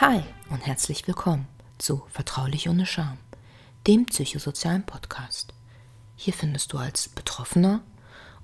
Hi 0.00 0.22
und 0.48 0.64
herzlich 0.64 1.08
willkommen 1.08 1.48
zu 1.76 2.04
Vertraulich 2.10 2.68
ohne 2.68 2.86
Scham, 2.86 3.18
dem 3.88 4.06
psychosozialen 4.06 4.86
Podcast. 4.86 5.52
Hier 6.14 6.32
findest 6.32 6.72
du 6.72 6.78
als 6.78 7.08
Betroffener 7.08 7.80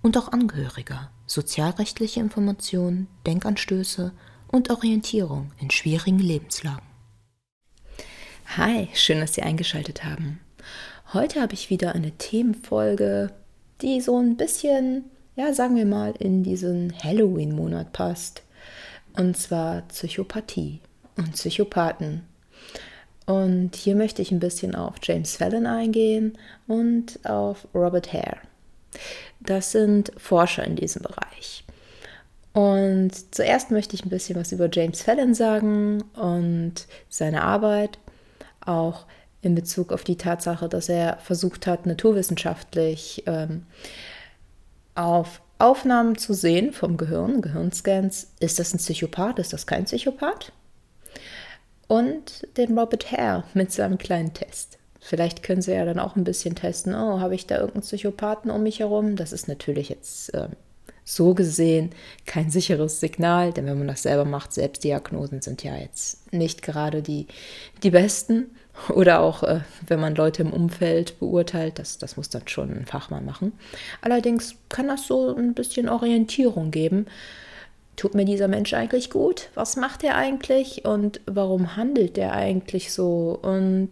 und 0.02 0.18
auch 0.18 0.32
Angehöriger 0.32 1.12
sozialrechtliche 1.26 2.18
Informationen, 2.18 3.06
Denkanstöße 3.24 4.10
und 4.48 4.70
Orientierung 4.70 5.52
in 5.60 5.70
schwierigen 5.70 6.18
Lebenslagen. 6.18 6.82
Hi, 8.56 8.88
schön, 8.92 9.20
dass 9.20 9.34
Sie 9.34 9.42
eingeschaltet 9.42 10.02
haben. 10.02 10.40
Heute 11.12 11.40
habe 11.40 11.54
ich 11.54 11.70
wieder 11.70 11.94
eine 11.94 12.10
Themenfolge, 12.10 13.32
die 13.80 14.00
so 14.00 14.18
ein 14.18 14.36
bisschen, 14.36 15.04
ja, 15.36 15.54
sagen 15.54 15.76
wir 15.76 15.86
mal, 15.86 16.14
in 16.18 16.42
diesen 16.42 16.92
Halloween-Monat 17.00 17.92
passt. 17.92 18.42
Und 19.16 19.36
zwar 19.36 19.82
Psychopathie 19.82 20.80
und 21.16 21.32
Psychopathen. 21.32 22.26
Und 23.26 23.74
hier 23.74 23.96
möchte 23.96 24.22
ich 24.22 24.30
ein 24.30 24.40
bisschen 24.40 24.74
auf 24.74 24.94
James 25.02 25.36
Fallon 25.36 25.66
eingehen 25.66 26.36
und 26.66 27.18
auf 27.24 27.66
Robert 27.74 28.12
Hare. 28.12 28.38
Das 29.40 29.72
sind 29.72 30.12
Forscher 30.16 30.64
in 30.64 30.76
diesem 30.76 31.02
Bereich. 31.02 31.64
Und 32.52 33.34
zuerst 33.34 33.70
möchte 33.70 33.96
ich 33.96 34.04
ein 34.04 34.10
bisschen 34.10 34.36
was 34.36 34.52
über 34.52 34.68
James 34.70 35.02
Fallon 35.02 35.34
sagen 35.34 36.02
und 36.14 36.86
seine 37.08 37.42
Arbeit, 37.42 37.98
auch 38.60 39.06
in 39.42 39.54
Bezug 39.54 39.92
auf 39.92 40.04
die 40.04 40.16
Tatsache, 40.16 40.68
dass 40.68 40.88
er 40.88 41.18
versucht 41.18 41.66
hat, 41.66 41.84
naturwissenschaftlich 41.84 43.24
ähm, 43.26 43.66
auf 44.94 45.42
Aufnahmen 45.58 46.16
zu 46.16 46.32
sehen 46.32 46.72
vom 46.72 46.96
Gehirn, 46.96 47.42
Gehirnscans, 47.42 48.28
ist 48.40 48.58
das 48.58 48.72
ein 48.72 48.78
Psychopath, 48.78 49.38
ist 49.38 49.52
das 49.52 49.66
kein 49.66 49.84
Psychopath? 49.84 50.52
Und 51.88 52.46
den 52.56 52.78
Robert 52.78 53.12
Hare 53.12 53.44
mit 53.54 53.72
seinem 53.72 53.98
kleinen 53.98 54.32
Test. 54.32 54.78
Vielleicht 55.00 55.42
können 55.42 55.60
Sie 55.60 55.72
ja 55.72 55.84
dann 55.84 55.98
auch 55.98 56.16
ein 56.16 56.24
bisschen 56.24 56.54
testen, 56.54 56.94
oh, 56.94 57.20
habe 57.20 57.34
ich 57.34 57.46
da 57.46 57.56
irgendeinen 57.56 57.82
Psychopathen 57.82 58.50
um 58.50 58.62
mich 58.62 58.80
herum? 58.80 59.16
Das 59.16 59.32
ist 59.32 59.48
natürlich 59.48 59.90
jetzt 59.90 60.32
äh, 60.32 60.48
so 61.04 61.34
gesehen 61.34 61.90
kein 62.24 62.50
sicheres 62.50 63.00
Signal, 63.00 63.52
denn 63.52 63.66
wenn 63.66 63.78
man 63.78 63.88
das 63.88 64.02
selber 64.02 64.24
macht, 64.24 64.54
Selbstdiagnosen 64.54 65.42
sind 65.42 65.62
ja 65.62 65.76
jetzt 65.76 66.32
nicht 66.32 66.62
gerade 66.62 67.02
die, 67.02 67.26
die 67.82 67.90
besten. 67.90 68.46
Oder 68.88 69.20
auch, 69.20 69.42
äh, 69.42 69.60
wenn 69.86 70.00
man 70.00 70.14
Leute 70.14 70.42
im 70.42 70.52
Umfeld 70.52 71.20
beurteilt, 71.20 71.78
das, 71.78 71.98
das 71.98 72.16
muss 72.16 72.30
dann 72.30 72.48
schon 72.48 72.70
ein 72.72 72.86
Fachmann 72.86 73.24
machen. 73.24 73.52
Allerdings 74.00 74.56
kann 74.68 74.88
das 74.88 75.06
so 75.06 75.36
ein 75.36 75.54
bisschen 75.54 75.88
Orientierung 75.88 76.70
geben. 76.70 77.06
Tut 77.96 78.14
mir 78.14 78.24
dieser 78.24 78.48
Mensch 78.48 78.74
eigentlich 78.74 79.10
gut? 79.10 79.50
Was 79.54 79.76
macht 79.76 80.02
er 80.02 80.16
eigentlich? 80.16 80.84
Und 80.84 81.20
warum 81.26 81.76
handelt 81.76 82.18
er 82.18 82.32
eigentlich 82.32 82.92
so? 82.92 83.38
Und 83.40 83.90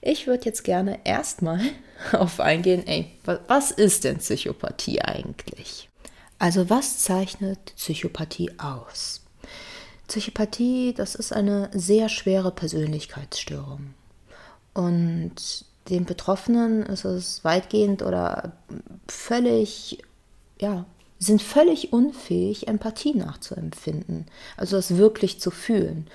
ich 0.00 0.26
würde 0.26 0.44
jetzt 0.44 0.62
gerne 0.62 1.00
erstmal 1.04 1.60
auf 2.12 2.40
eingehen, 2.40 2.86
ey, 2.86 3.10
was 3.48 3.70
ist 3.70 4.04
denn 4.04 4.18
Psychopathie 4.18 5.02
eigentlich? 5.02 5.88
Also 6.38 6.70
was 6.70 7.00
zeichnet 7.00 7.74
Psychopathie 7.76 8.52
aus? 8.58 9.22
Psychopathie, 10.08 10.94
das 10.94 11.14
ist 11.14 11.32
eine 11.32 11.70
sehr 11.72 12.08
schwere 12.08 12.50
Persönlichkeitsstörung. 12.50 13.94
Und 14.74 15.64
den 15.88 16.04
Betroffenen 16.04 16.84
ist 16.84 17.04
es 17.04 17.44
weitgehend 17.44 18.02
oder 18.02 18.52
völlig, 19.06 19.98
ja, 20.60 20.86
sind 21.20 21.42
völlig 21.42 21.92
unfähig, 21.92 22.66
Empathie 22.66 23.14
nachzuempfinden, 23.14 24.26
also 24.56 24.76
das 24.76 24.96
wirklich 24.96 25.38
zu 25.38 25.50
fühlen. 25.50 26.08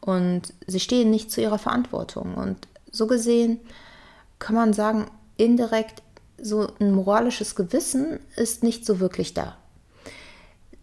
Und 0.00 0.54
sie 0.66 0.80
stehen 0.80 1.10
nicht 1.10 1.30
zu 1.30 1.42
ihrer 1.42 1.58
Verantwortung. 1.58 2.34
Und 2.34 2.56
so 2.90 3.06
gesehen 3.06 3.58
kann 4.38 4.54
man 4.54 4.72
sagen, 4.72 5.10
indirekt 5.36 6.02
so 6.40 6.68
ein 6.80 6.92
moralisches 6.92 7.54
Gewissen 7.56 8.20
ist 8.36 8.62
nicht 8.62 8.86
so 8.86 9.00
wirklich 9.00 9.34
da. 9.34 9.56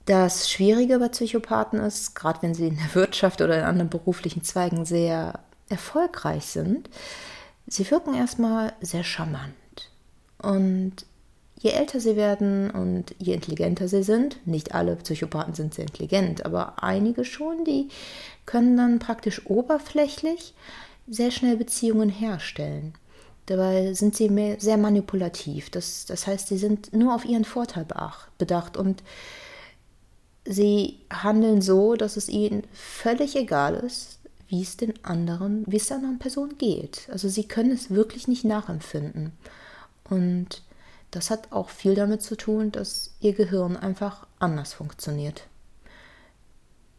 Das 0.05 0.49
Schwierige 0.49 0.99
bei 0.99 1.07
Psychopathen 1.09 1.79
ist, 1.79 2.15
gerade 2.15 2.41
wenn 2.41 2.53
sie 2.53 2.67
in 2.67 2.77
der 2.77 2.95
Wirtschaft 2.95 3.41
oder 3.41 3.57
in 3.57 3.63
anderen 3.63 3.89
beruflichen 3.89 4.43
Zweigen 4.43 4.85
sehr 4.85 5.39
erfolgreich 5.69 6.45
sind, 6.45 6.89
sie 7.67 7.89
wirken 7.91 8.13
erstmal 8.13 8.73
sehr 8.81 9.03
charmant. 9.03 9.53
Und 10.41 11.05
je 11.59 11.71
älter 11.71 11.99
sie 11.99 12.15
werden 12.15 12.71
und 12.71 13.13
je 13.19 13.33
intelligenter 13.33 13.87
sie 13.87 14.03
sind, 14.03 14.45
nicht 14.47 14.73
alle 14.73 14.95
Psychopathen 14.95 15.53
sind 15.53 15.73
sehr 15.73 15.85
intelligent, 15.85 16.45
aber 16.45 16.81
einige 16.81 17.25
schon, 17.25 17.65
die 17.65 17.89
können 18.45 18.77
dann 18.77 18.99
praktisch 18.99 19.45
oberflächlich 19.45 20.53
sehr 21.07 21.31
schnell 21.31 21.57
Beziehungen 21.57 22.09
herstellen. 22.09 22.93
Dabei 23.45 23.93
sind 23.93 24.15
sie 24.15 24.55
sehr 24.59 24.77
manipulativ. 24.77 25.69
Das, 25.71 26.05
das 26.05 26.27
heißt, 26.27 26.47
sie 26.47 26.57
sind 26.57 26.93
nur 26.93 27.15
auf 27.15 27.25
ihren 27.25 27.45
Vorteil 27.45 27.85
bedacht 28.37 28.77
und 28.77 29.03
sie 30.45 30.99
handeln 31.11 31.61
so, 31.61 31.95
dass 31.95 32.15
es 32.15 32.29
ihnen 32.29 32.63
völlig 32.73 33.35
egal 33.35 33.73
ist, 33.75 34.19
wie 34.47 34.61
es 34.61 34.77
den 34.77 34.93
anderen, 35.03 35.63
wie 35.67 35.77
es 35.77 35.87
der 35.87 35.97
anderen 35.97 36.19
Person 36.19 36.57
geht. 36.57 37.09
Also 37.11 37.27
sie 37.27 37.47
können 37.47 37.71
es 37.71 37.89
wirklich 37.89 38.27
nicht 38.27 38.45
nachempfinden. 38.45 39.31
Und 40.09 40.61
das 41.11 41.29
hat 41.29 41.51
auch 41.51 41.69
viel 41.69 41.95
damit 41.95 42.21
zu 42.21 42.35
tun, 42.35 42.71
dass 42.71 43.15
ihr 43.19 43.33
Gehirn 43.33 43.77
einfach 43.77 44.27
anders 44.37 44.73
funktioniert. 44.73 45.47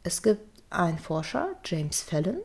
Es 0.03 0.23
gibt 0.23 0.41
einen 0.71 0.99
Forscher, 0.99 1.49
James 1.65 2.03
Fallon, 2.03 2.39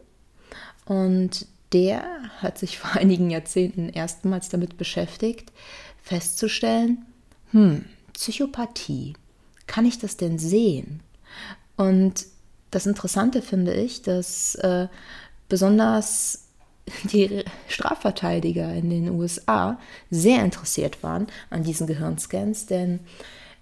und 0.86 1.48
der 1.74 2.04
hat 2.40 2.58
sich 2.58 2.78
vor 2.80 2.92
einigen 2.92 3.30
Jahrzehnten 3.30 3.90
erstmals 3.90 4.50
damit 4.50 4.78
beschäftigt, 4.78 5.52
festzustellen, 6.02 7.06
hm, 7.52 7.86
Psychopathie, 8.14 9.14
kann 9.68 9.86
ich 9.86 10.00
das 10.00 10.18
denn 10.18 10.40
sehen? 10.40 11.02
Und 11.76 12.26
das 12.72 12.86
Interessante 12.86 13.42
finde 13.42 13.74
ich, 13.74 14.02
dass 14.04 14.56
äh, 14.56 14.88
besonders 15.50 16.45
die 17.12 17.44
Strafverteidiger 17.68 18.72
in 18.74 18.90
den 18.90 19.10
USA 19.10 19.80
sehr 20.10 20.44
interessiert 20.44 21.04
waren 21.04 21.28
an 21.50 21.64
diesen 21.64 21.88
Gehirnscans, 21.88 22.68
denn 22.68 23.00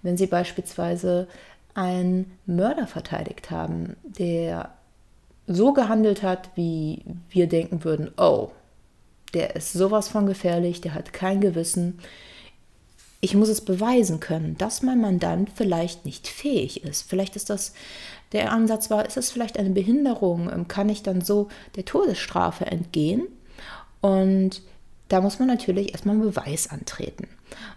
wenn 0.02 0.16
sie 0.16 0.26
beispielsweise 0.26 1.28
einen 1.74 2.38
Mörder 2.46 2.86
verteidigt 2.86 3.50
haben, 3.50 3.96
der 4.02 4.70
so 5.46 5.72
gehandelt 5.72 6.22
hat, 6.22 6.50
wie 6.54 7.02
wir 7.30 7.46
denken 7.46 7.84
würden, 7.84 8.10
oh, 8.16 8.50
der 9.34 9.56
ist 9.56 9.72
sowas 9.72 10.08
von 10.08 10.26
gefährlich, 10.26 10.80
der 10.80 10.94
hat 10.94 11.12
kein 11.12 11.40
Gewissen, 11.40 11.98
ich 13.20 13.34
muss 13.34 13.48
es 13.48 13.62
beweisen 13.62 14.20
können, 14.20 14.56
dass 14.58 14.82
mein 14.82 15.00
Mandant 15.00 15.50
vielleicht 15.54 16.04
nicht 16.04 16.28
fähig 16.28 16.84
ist. 16.84 17.08
Vielleicht 17.08 17.36
ist 17.36 17.48
das 17.48 17.72
der 18.34 18.52
Ansatz 18.52 18.90
war, 18.90 19.06
ist 19.06 19.16
es 19.16 19.30
vielleicht 19.30 19.58
eine 19.58 19.70
Behinderung? 19.70 20.50
Ähm, 20.52 20.68
kann 20.68 20.88
ich 20.88 21.02
dann 21.02 21.22
so 21.22 21.48
der 21.76 21.84
Todesstrafe 21.84 22.66
entgehen? 22.66 23.26
Und 24.00 24.60
da 25.08 25.20
muss 25.20 25.38
man 25.38 25.48
natürlich 25.48 25.92
erstmal 25.92 26.16
einen 26.16 26.24
Beweis 26.24 26.70
antreten. 26.70 27.28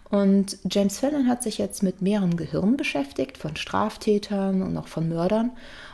Und 0.09 0.57
James 0.69 0.99
Fallon 0.99 1.27
hat 1.27 1.43
sich 1.43 1.57
jetzt 1.57 1.83
mit 1.83 2.01
mehreren 2.01 2.37
Gehirnen 2.37 2.77
beschäftigt, 2.77 3.37
von 3.37 3.55
Straftätern 3.55 4.61
und 4.61 4.77
auch 4.77 4.87
von 4.87 5.07
Mördern, 5.07 5.51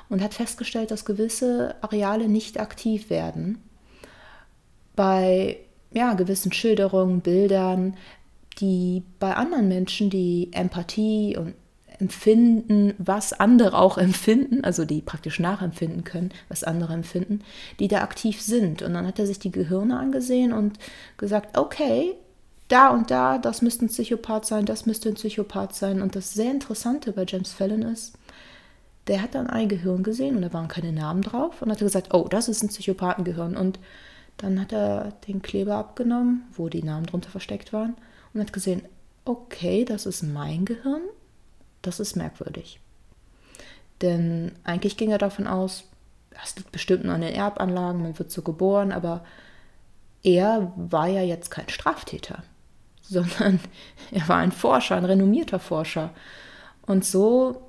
und 0.09 0.21
hat 0.21 0.33
festgestellt, 0.33 0.91
dass 0.91 1.05
gewisse 1.05 1.75
Areale 1.81 2.27
nicht 2.27 2.59
aktiv 2.59 3.09
werden. 3.09 3.61
Bei 4.95 5.57
ja, 5.91 6.13
gewissen 6.13 6.51
Schilderungen, 6.51 7.21
Bildern, 7.21 7.95
die 8.59 9.03
bei 9.19 9.35
anderen 9.35 9.67
Menschen 9.67 10.09
die 10.09 10.49
Empathie 10.53 11.35
und 11.37 11.55
empfinden, 11.99 12.93
was 12.97 13.33
andere 13.33 13.77
auch 13.77 13.97
empfinden, 13.97 14.63
also 14.63 14.85
die 14.85 15.01
praktisch 15.01 15.39
nachempfinden 15.39 16.03
können, 16.03 16.31
was 16.49 16.63
andere 16.63 16.93
empfinden, 16.93 17.41
die 17.79 17.87
da 17.87 18.01
aktiv 18.01 18.41
sind. 18.41 18.81
Und 18.81 18.93
dann 18.93 19.07
hat 19.07 19.19
er 19.19 19.27
sich 19.27 19.39
die 19.39 19.51
Gehirne 19.51 19.97
angesehen 19.97 20.53
und 20.53 20.79
gesagt, 21.17 21.57
okay, 21.57 22.15
da 22.67 22.89
und 22.89 23.11
da, 23.11 23.37
das 23.37 23.61
müsste 23.61 23.85
ein 23.85 23.89
Psychopath 23.89 24.45
sein, 24.45 24.65
das 24.65 24.85
müsste 24.85 25.09
ein 25.09 25.15
Psychopath 25.15 25.75
sein. 25.75 26.01
Und 26.01 26.15
das 26.15 26.33
sehr 26.33 26.51
Interessante 26.51 27.11
bei 27.11 27.25
James 27.27 27.53
Fallon 27.53 27.83
ist, 27.83 28.13
der 29.07 29.21
hat 29.21 29.35
dann 29.35 29.47
ein 29.47 29.67
Gehirn 29.67 30.03
gesehen 30.03 30.35
und 30.35 30.41
da 30.41 30.53
waren 30.53 30.67
keine 30.67 30.91
Namen 30.91 31.21
drauf 31.21 31.61
und 31.61 31.71
hat 31.71 31.79
gesagt, 31.79 32.13
oh, 32.13 32.27
das 32.29 32.47
ist 32.47 32.63
ein 32.63 32.69
Psychopathengehirn. 32.69 33.57
Und 33.57 33.79
dann 34.37 34.59
hat 34.59 34.71
er 34.71 35.13
den 35.27 35.41
Kleber 35.41 35.75
abgenommen, 35.75 36.43
wo 36.53 36.69
die 36.69 36.83
Namen 36.83 37.05
drunter 37.05 37.29
versteckt 37.29 37.73
waren 37.73 37.95
und 38.33 38.41
hat 38.41 38.53
gesehen, 38.53 38.83
okay, 39.25 39.85
das 39.85 40.05
ist 40.05 40.23
mein 40.23 40.65
Gehirn, 40.65 41.01
das 41.83 41.99
ist 41.99 42.15
merkwürdig. 42.15 42.79
Denn 44.01 44.53
eigentlich 44.63 44.97
ging 44.97 45.11
er 45.11 45.19
davon 45.19 45.47
aus, 45.47 45.85
das 46.31 46.55
liegt 46.55 46.71
bestimmt 46.71 47.05
nur 47.05 47.13
an 47.13 47.21
den 47.21 47.35
Erbanlagen, 47.35 48.01
man 48.01 48.17
wird 48.17 48.31
so 48.31 48.41
geboren, 48.41 48.91
aber 48.91 49.23
er 50.23 50.73
war 50.75 51.07
ja 51.07 51.21
jetzt 51.21 51.51
kein 51.51 51.69
Straftäter, 51.69 52.43
sondern 53.01 53.59
er 54.11 54.27
war 54.27 54.37
ein 54.37 54.51
Forscher, 54.51 54.95
ein 54.95 55.05
renommierter 55.05 55.59
Forscher. 55.59 56.09
Und 56.85 57.05
so 57.05 57.61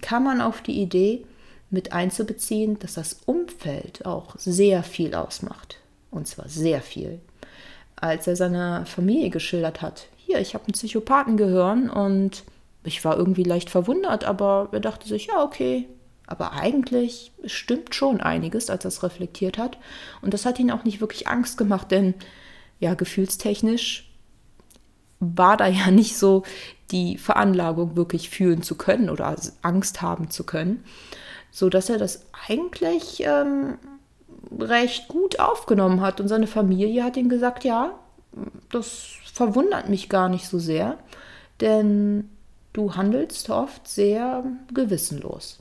kam 0.00 0.24
man 0.24 0.40
auf 0.40 0.62
die 0.62 0.80
Idee, 0.80 1.24
mit 1.72 1.92
einzubeziehen, 1.92 2.78
dass 2.78 2.94
das 2.94 3.22
Umfeld 3.24 4.04
auch 4.04 4.36
sehr 4.36 4.82
viel 4.82 5.14
ausmacht. 5.14 5.78
Und 6.10 6.28
zwar 6.28 6.48
sehr 6.48 6.82
viel. 6.82 7.18
Als 7.96 8.26
er 8.26 8.36
seiner 8.36 8.84
Familie 8.84 9.30
geschildert 9.30 9.80
hat, 9.80 10.06
hier, 10.16 10.38
ich 10.38 10.54
habe 10.54 10.64
einen 10.64 10.74
Psychopathen 10.74 11.38
gehören 11.38 11.88
und 11.88 12.44
ich 12.84 13.04
war 13.04 13.16
irgendwie 13.16 13.44
leicht 13.44 13.70
verwundert, 13.70 14.24
aber 14.24 14.68
er 14.72 14.80
dachte 14.80 15.08
sich, 15.08 15.26
ja, 15.26 15.42
okay. 15.42 15.88
Aber 16.26 16.52
eigentlich 16.52 17.32
stimmt 17.44 17.94
schon 17.94 18.20
einiges, 18.20 18.70
als 18.70 18.84
er 18.84 18.88
es 18.88 19.02
reflektiert 19.02 19.58
hat. 19.58 19.78
Und 20.22 20.34
das 20.34 20.46
hat 20.46 20.58
ihn 20.58 20.70
auch 20.70 20.84
nicht 20.84 21.00
wirklich 21.00 21.28
Angst 21.28 21.58
gemacht, 21.58 21.90
denn 21.90 22.14
ja, 22.80 22.94
gefühlstechnisch 22.94 24.10
war 25.20 25.56
da 25.56 25.66
ja 25.66 25.90
nicht 25.90 26.16
so 26.16 26.42
die 26.90 27.16
Veranlagung, 27.18 27.96
wirklich 27.96 28.28
fühlen 28.30 28.62
zu 28.62 28.76
können 28.76 29.08
oder 29.08 29.34
Angst 29.62 30.02
haben 30.02 30.30
zu 30.30 30.44
können, 30.44 30.84
so 31.50 31.68
dass 31.68 31.88
er 31.88 31.98
das 31.98 32.26
eigentlich 32.48 33.22
ähm, 33.24 33.78
recht 34.58 35.08
gut 35.08 35.38
aufgenommen 35.38 36.00
hat. 36.00 36.20
Und 36.20 36.28
seine 36.28 36.46
Familie 36.46 37.04
hat 37.04 37.16
ihm 37.16 37.28
gesagt, 37.28 37.64
ja, 37.64 37.98
das 38.70 39.12
verwundert 39.32 39.88
mich 39.88 40.08
gar 40.08 40.28
nicht 40.28 40.48
so 40.48 40.58
sehr, 40.58 40.98
denn 41.60 42.30
du 42.72 42.94
handelst 42.94 43.50
oft 43.50 43.86
sehr 43.86 44.44
gewissenlos. 44.72 45.58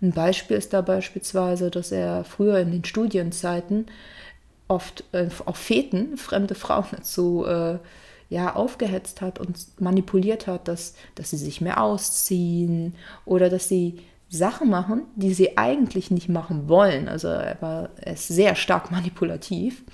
Ein 0.00 0.12
Beispiel 0.12 0.56
ist 0.56 0.72
da 0.72 0.80
beispielsweise, 0.80 1.70
dass 1.70 1.92
er 1.92 2.24
früher 2.24 2.58
in 2.58 2.72
den 2.72 2.84
Studienzeiten 2.84 3.86
oft 4.66 5.04
äh, 5.12 5.28
auf 5.44 5.56
Feten 5.56 6.16
fremde 6.16 6.54
Frauen 6.54 6.86
dazu 6.90 7.44
äh, 7.46 7.78
ja, 8.28 8.54
aufgehetzt 8.54 9.20
hat 9.20 9.38
und 9.38 9.80
manipuliert 9.80 10.46
hat, 10.46 10.66
dass, 10.66 10.94
dass 11.14 11.30
sie 11.30 11.36
sich 11.36 11.60
mehr 11.60 11.82
ausziehen 11.82 12.94
oder 13.26 13.50
dass 13.50 13.68
sie 13.68 14.00
Sachen 14.30 14.70
machen, 14.70 15.02
die 15.14 15.34
sie 15.34 15.58
eigentlich 15.58 16.10
nicht 16.10 16.30
machen 16.30 16.66
wollen. 16.66 17.08
Also 17.08 17.28
er 17.28 17.60
war 17.60 17.90
er 18.00 18.14
ist 18.14 18.28
sehr 18.28 18.54
stark 18.54 18.90
manipulativ. 18.90 19.84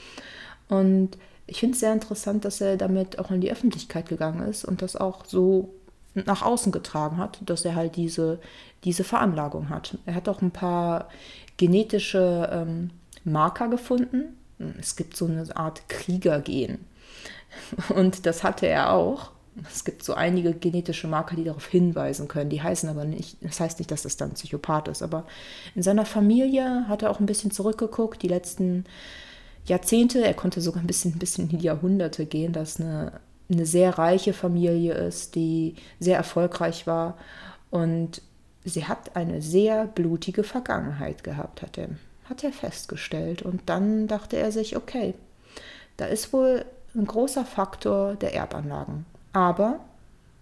Und 0.68 1.18
ich 1.48 1.60
finde 1.60 1.74
es 1.74 1.80
sehr 1.80 1.92
interessant, 1.92 2.44
dass 2.44 2.60
er 2.60 2.76
damit 2.76 3.18
auch 3.18 3.30
in 3.30 3.40
die 3.40 3.50
Öffentlichkeit 3.50 4.08
gegangen 4.08 4.46
ist 4.48 4.64
und 4.64 4.82
das 4.82 4.94
auch 4.96 5.24
so 5.24 5.74
nach 6.26 6.42
außen 6.42 6.72
getragen 6.72 7.18
hat, 7.18 7.38
dass 7.44 7.64
er 7.64 7.74
halt 7.74 7.96
diese, 7.96 8.38
diese 8.84 9.04
Veranlagung 9.04 9.68
hat. 9.68 9.98
Er 10.06 10.14
hat 10.14 10.28
auch 10.28 10.42
ein 10.42 10.50
paar 10.50 11.08
genetische 11.56 12.48
ähm, 12.52 12.90
Marker 13.24 13.68
gefunden. 13.68 14.36
Es 14.78 14.96
gibt 14.96 15.16
so 15.16 15.26
eine 15.26 15.44
Art 15.56 15.88
Kriegergen. 15.88 16.84
Und 17.94 18.26
das 18.26 18.44
hatte 18.44 18.66
er 18.66 18.92
auch. 18.92 19.30
Es 19.68 19.84
gibt 19.84 20.04
so 20.04 20.14
einige 20.14 20.54
genetische 20.54 21.08
Marker, 21.08 21.34
die 21.34 21.44
darauf 21.44 21.66
hinweisen 21.66 22.28
können. 22.28 22.50
Die 22.50 22.62
heißen 22.62 22.88
aber 22.88 23.04
nicht, 23.04 23.38
das 23.40 23.58
heißt 23.58 23.80
nicht, 23.80 23.90
dass 23.90 24.02
das 24.02 24.16
dann 24.16 24.34
Psychopath 24.34 24.88
ist. 24.88 25.02
Aber 25.02 25.24
in 25.74 25.82
seiner 25.82 26.06
Familie 26.06 26.86
hat 26.88 27.02
er 27.02 27.10
auch 27.10 27.18
ein 27.18 27.26
bisschen 27.26 27.50
zurückgeguckt, 27.50 28.22
die 28.22 28.28
letzten 28.28 28.84
Jahrzehnte. 29.66 30.24
Er 30.24 30.34
konnte 30.34 30.60
sogar 30.60 30.82
ein 30.82 30.86
bisschen, 30.86 31.14
ein 31.14 31.18
bisschen 31.18 31.50
in 31.50 31.58
die 31.58 31.64
Jahrhunderte 31.64 32.26
gehen, 32.26 32.52
dass 32.52 32.80
eine, 32.80 33.20
eine 33.50 33.66
sehr 33.66 33.98
reiche 33.98 34.32
Familie 34.32 34.94
ist, 34.94 35.34
die 35.34 35.74
sehr 36.00 36.16
erfolgreich 36.16 36.86
war. 36.86 37.16
Und 37.70 38.22
sie 38.64 38.86
hat 38.86 39.16
eine 39.16 39.40
sehr 39.40 39.86
blutige 39.86 40.42
Vergangenheit 40.42 41.24
gehabt, 41.24 41.62
hat 41.62 41.78
er, 41.78 41.88
hat 42.28 42.44
er 42.44 42.52
festgestellt. 42.52 43.42
Und 43.42 43.62
dann 43.66 44.06
dachte 44.06 44.36
er 44.36 44.52
sich, 44.52 44.76
okay, 44.76 45.14
da 45.96 46.06
ist 46.06 46.32
wohl 46.32 46.64
ein 46.94 47.06
großer 47.06 47.44
Faktor 47.44 48.14
der 48.14 48.34
Erbanlagen. 48.34 49.06
Aber 49.32 49.80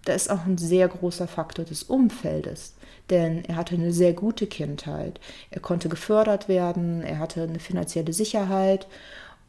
da 0.05 0.13
ist 0.13 0.29
auch 0.29 0.45
ein 0.45 0.57
sehr 0.57 0.87
großer 0.87 1.27
Faktor 1.27 1.65
des 1.65 1.83
Umfeldes, 1.83 2.73
denn 3.09 3.43
er 3.45 3.57
hatte 3.57 3.75
eine 3.75 3.91
sehr 3.91 4.13
gute 4.13 4.47
Kindheit. 4.47 5.19
Er 5.51 5.59
konnte 5.59 5.89
gefördert 5.89 6.47
werden, 6.47 7.01
er 7.01 7.19
hatte 7.19 7.43
eine 7.43 7.59
finanzielle 7.59 8.13
Sicherheit 8.13 8.87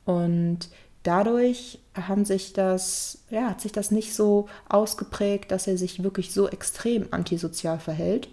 und 0.05 0.69
dadurch 1.05 1.79
haben 2.07 2.25
sich 2.25 2.53
das, 2.53 3.19
ja, 3.31 3.51
hat 3.51 3.61
sich 3.61 3.73
das 3.73 3.91
nicht 3.91 4.15
so 4.15 4.49
ausgeprägt, 4.69 5.51
dass 5.51 5.67
er 5.67 5.77
sich 5.77 6.03
wirklich 6.03 6.33
so 6.33 6.49
extrem 6.49 7.09
antisozial 7.11 7.81
verhält. 7.81 8.29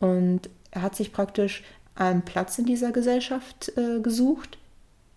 Und 0.00 0.48
er 0.70 0.82
hat 0.82 0.96
sich 0.96 1.12
praktisch 1.12 1.62
einen 1.94 2.22
Platz 2.22 2.58
in 2.58 2.66
dieser 2.66 2.92
Gesellschaft 2.92 3.72
äh, 3.76 4.00
gesucht, 4.00 4.58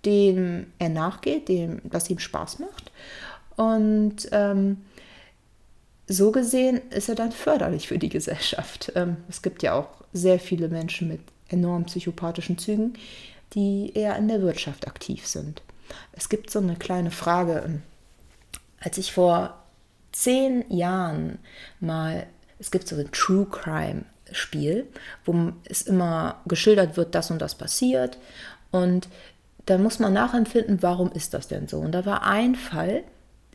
dem 0.06 0.68
er 0.80 0.90
nachgeht, 0.90 1.48
dem, 1.48 1.82
was 1.84 2.10
ihm 2.10 2.20
Spaß 2.20 2.60
macht. 2.60 2.92
Und 3.56 4.30
ähm, 4.32 4.78
so 6.08 6.32
gesehen 6.32 6.82
ist 6.90 7.10
er 7.10 7.16
dann 7.16 7.32
förderlich 7.32 7.88
für 7.88 8.00
die 8.00 8.10
Gesellschaft. 8.10 8.92
Ähm, 8.96 9.18
es 9.30 9.42
gibt 9.42 9.64
ja 9.64 9.74
auch 9.74 9.90
sehr 10.14 10.40
viele 10.40 10.68
Menschen 10.68 11.08
mit 11.08 11.22
enorm 11.50 11.86
psychopathischen 11.86 12.58
Zügen, 12.58 12.94
die 13.54 13.92
eher 13.94 14.16
in 14.18 14.28
der 14.28 14.42
Wirtschaft 14.42 14.88
aktiv 14.88 15.28
sind. 15.28 15.62
Es 16.14 16.30
gibt 16.30 16.50
so 16.50 16.60
eine 16.60 16.76
kleine 16.76 17.12
Frage. 17.12 17.82
Als 18.80 18.98
ich 18.98 19.12
vor 19.14 19.58
zehn 20.12 20.66
Jahren 20.72 21.40
mal, 21.80 22.28
es 22.60 22.72
gibt 22.72 22.88
so 22.88 22.96
ein 22.96 23.12
True 23.12 23.46
Crime 23.50 24.06
Spiel, 24.32 24.88
wo 25.26 25.52
es 25.66 25.82
immer 25.82 26.42
geschildert 26.46 26.98
wird, 26.98 27.16
das 27.16 27.32
und 27.32 27.42
das 27.42 27.56
passiert. 27.56 28.18
Und 28.72 29.08
da 29.66 29.78
muss 29.78 30.00
man 30.00 30.14
nachempfinden, 30.14 30.82
warum 30.82 31.12
ist 31.12 31.34
das 31.34 31.48
denn 31.48 31.68
so? 31.68 31.80
Und 31.80 31.92
da 31.92 32.06
war 32.06 32.24
ein 32.24 32.56
Fall, 32.56 33.04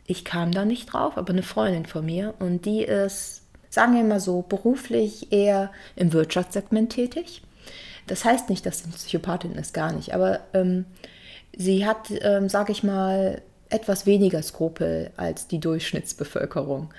ich 0.05 0.23
kam 0.23 0.51
da 0.51 0.65
nicht 0.65 0.93
drauf, 0.93 1.17
aber 1.17 1.31
eine 1.31 1.43
Freundin 1.43 1.85
von 1.85 2.05
mir 2.05 2.33
und 2.39 2.65
die 2.65 2.83
ist, 2.83 3.41
sagen 3.69 3.95
wir 3.95 4.03
mal 4.03 4.19
so, 4.19 4.41
beruflich 4.41 5.31
eher 5.31 5.71
im 5.95 6.13
Wirtschaftssegment 6.13 6.91
tätig. 6.91 7.41
Das 8.07 8.23
heißt 8.23 8.49
nicht, 8.49 8.65
dass 8.65 8.79
sie 8.79 8.85
eine 8.85 8.93
Psychopathin 8.93 9.55
ist, 9.55 9.73
gar 9.73 9.91
nicht, 9.91 10.13
aber 10.13 10.39
ähm, 10.53 10.85
sie 11.57 11.85
hat, 11.85 12.11
ähm, 12.21 12.47
sage 12.49 12.71
ich 12.71 12.83
mal, 12.83 13.41
etwas 13.69 14.05
weniger 14.05 14.41
Skrupel 14.41 15.11
als 15.17 15.47
die 15.47 15.59
Durchschnittsbevölkerung. 15.59 16.93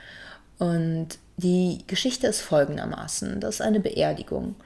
Und 0.58 1.18
die 1.36 1.78
Geschichte 1.86 2.26
ist 2.26 2.40
folgendermaßen: 2.40 3.40
Das 3.40 3.56
ist 3.56 3.60
eine 3.62 3.80
Beerdigung. 3.80 4.56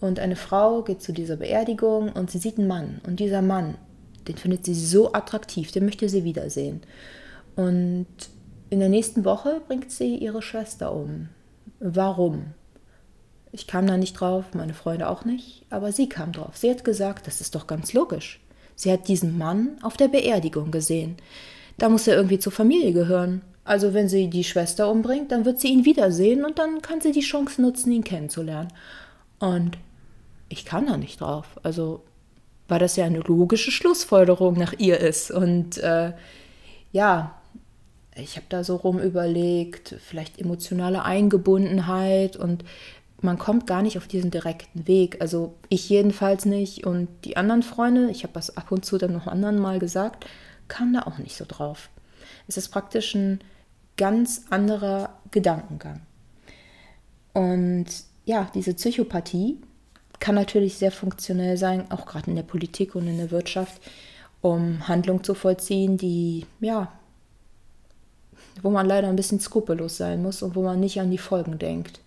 Und 0.00 0.18
eine 0.18 0.36
Frau 0.36 0.82
geht 0.82 1.02
zu 1.02 1.12
dieser 1.12 1.36
Beerdigung 1.36 2.10
und 2.12 2.30
sie 2.30 2.38
sieht 2.38 2.58
einen 2.58 2.68
Mann. 2.68 3.00
Und 3.06 3.20
dieser 3.20 3.42
Mann, 3.42 3.76
den 4.26 4.38
findet 4.38 4.64
sie 4.64 4.74
so 4.74 5.12
attraktiv, 5.12 5.72
den 5.72 5.84
möchte 5.84 6.08
sie 6.08 6.24
wiedersehen. 6.24 6.80
Und 7.54 8.06
in 8.70 8.80
der 8.80 8.88
nächsten 8.88 9.24
Woche 9.24 9.60
bringt 9.66 9.90
sie 9.90 10.16
ihre 10.16 10.40
Schwester 10.40 10.94
um. 10.94 11.28
Warum? 11.80 12.54
Ich 13.52 13.66
kam 13.66 13.86
da 13.86 13.96
nicht 13.96 14.14
drauf, 14.14 14.44
meine 14.54 14.74
Freunde 14.74 15.08
auch 15.08 15.24
nicht, 15.24 15.66
aber 15.70 15.92
sie 15.92 16.08
kam 16.08 16.32
drauf. 16.32 16.56
Sie 16.56 16.70
hat 16.70 16.84
gesagt, 16.84 17.26
das 17.26 17.40
ist 17.40 17.54
doch 17.54 17.66
ganz 17.66 17.92
logisch. 17.92 18.40
Sie 18.80 18.90
hat 18.90 19.08
diesen 19.08 19.36
Mann 19.36 19.76
auf 19.82 19.98
der 19.98 20.08
Beerdigung 20.08 20.70
gesehen. 20.70 21.16
Da 21.76 21.90
muss 21.90 22.06
er 22.06 22.16
irgendwie 22.16 22.38
zur 22.38 22.52
Familie 22.52 22.92
gehören. 22.92 23.42
Also 23.62 23.92
wenn 23.92 24.08
sie 24.08 24.28
die 24.28 24.42
Schwester 24.42 24.90
umbringt, 24.90 25.32
dann 25.32 25.44
wird 25.44 25.60
sie 25.60 25.68
ihn 25.68 25.84
wiedersehen 25.84 26.46
und 26.46 26.58
dann 26.58 26.80
kann 26.80 27.02
sie 27.02 27.12
die 27.12 27.20
Chance 27.20 27.60
nutzen, 27.60 27.92
ihn 27.92 28.04
kennenzulernen. 28.04 28.72
Und 29.38 29.76
ich 30.48 30.64
kam 30.64 30.86
da 30.86 30.96
nicht 30.96 31.20
drauf. 31.20 31.60
Also 31.62 32.02
weil 32.68 32.78
das 32.78 32.96
ja 32.96 33.04
eine 33.04 33.18
logische 33.18 33.70
Schlussfolgerung 33.70 34.54
nach 34.54 34.72
ihr 34.78 34.98
ist. 34.98 35.30
Und 35.30 35.76
äh, 35.76 36.12
ja, 36.90 37.34
ich 38.16 38.36
habe 38.36 38.46
da 38.48 38.64
so 38.64 38.76
rum 38.76 38.98
überlegt, 38.98 39.96
vielleicht 40.00 40.40
emotionale 40.40 41.04
Eingebundenheit 41.04 42.36
und 42.36 42.64
man 43.22 43.38
kommt 43.38 43.66
gar 43.66 43.82
nicht 43.82 43.98
auf 43.98 44.06
diesen 44.06 44.30
direkten 44.30 44.86
Weg. 44.86 45.20
Also 45.20 45.54
ich 45.68 45.88
jedenfalls 45.88 46.44
nicht 46.44 46.86
und 46.86 47.08
die 47.24 47.36
anderen 47.36 47.62
Freunde, 47.62 48.10
ich 48.10 48.22
habe 48.22 48.32
das 48.32 48.56
ab 48.56 48.72
und 48.72 48.84
zu 48.84 48.98
dann 48.98 49.12
noch 49.12 49.26
anderen 49.26 49.58
mal 49.58 49.78
gesagt, 49.78 50.26
kamen 50.68 50.94
da 50.94 51.02
auch 51.02 51.18
nicht 51.18 51.36
so 51.36 51.44
drauf. 51.46 51.90
Es 52.48 52.56
ist 52.56 52.68
praktisch 52.68 53.14
ein 53.14 53.40
ganz 53.96 54.44
anderer 54.50 55.10
Gedankengang. 55.30 56.00
Und 57.32 57.86
ja, 58.24 58.50
diese 58.54 58.74
Psychopathie, 58.74 59.58
kann 60.20 60.34
natürlich 60.34 60.76
sehr 60.76 60.92
funktionell 60.92 61.56
sein, 61.56 61.90
auch 61.90 62.06
gerade 62.06 62.30
in 62.30 62.36
der 62.36 62.42
Politik 62.42 62.94
und 62.94 63.08
in 63.08 63.16
der 63.16 63.30
Wirtschaft, 63.30 63.80
um 64.42 64.86
Handlungen 64.86 65.24
zu 65.24 65.34
vollziehen, 65.34 65.96
die, 65.96 66.46
ja, 66.60 66.92
wo 68.62 68.70
man 68.70 68.86
leider 68.86 69.08
ein 69.08 69.16
bisschen 69.16 69.40
skrupellos 69.40 69.96
sein 69.96 70.22
muss 70.22 70.42
und 70.42 70.54
wo 70.54 70.62
man 70.62 70.78
nicht 70.78 71.00
an 71.00 71.10
die 71.10 71.18
Folgen 71.18 71.58
denkt. 71.58 72.00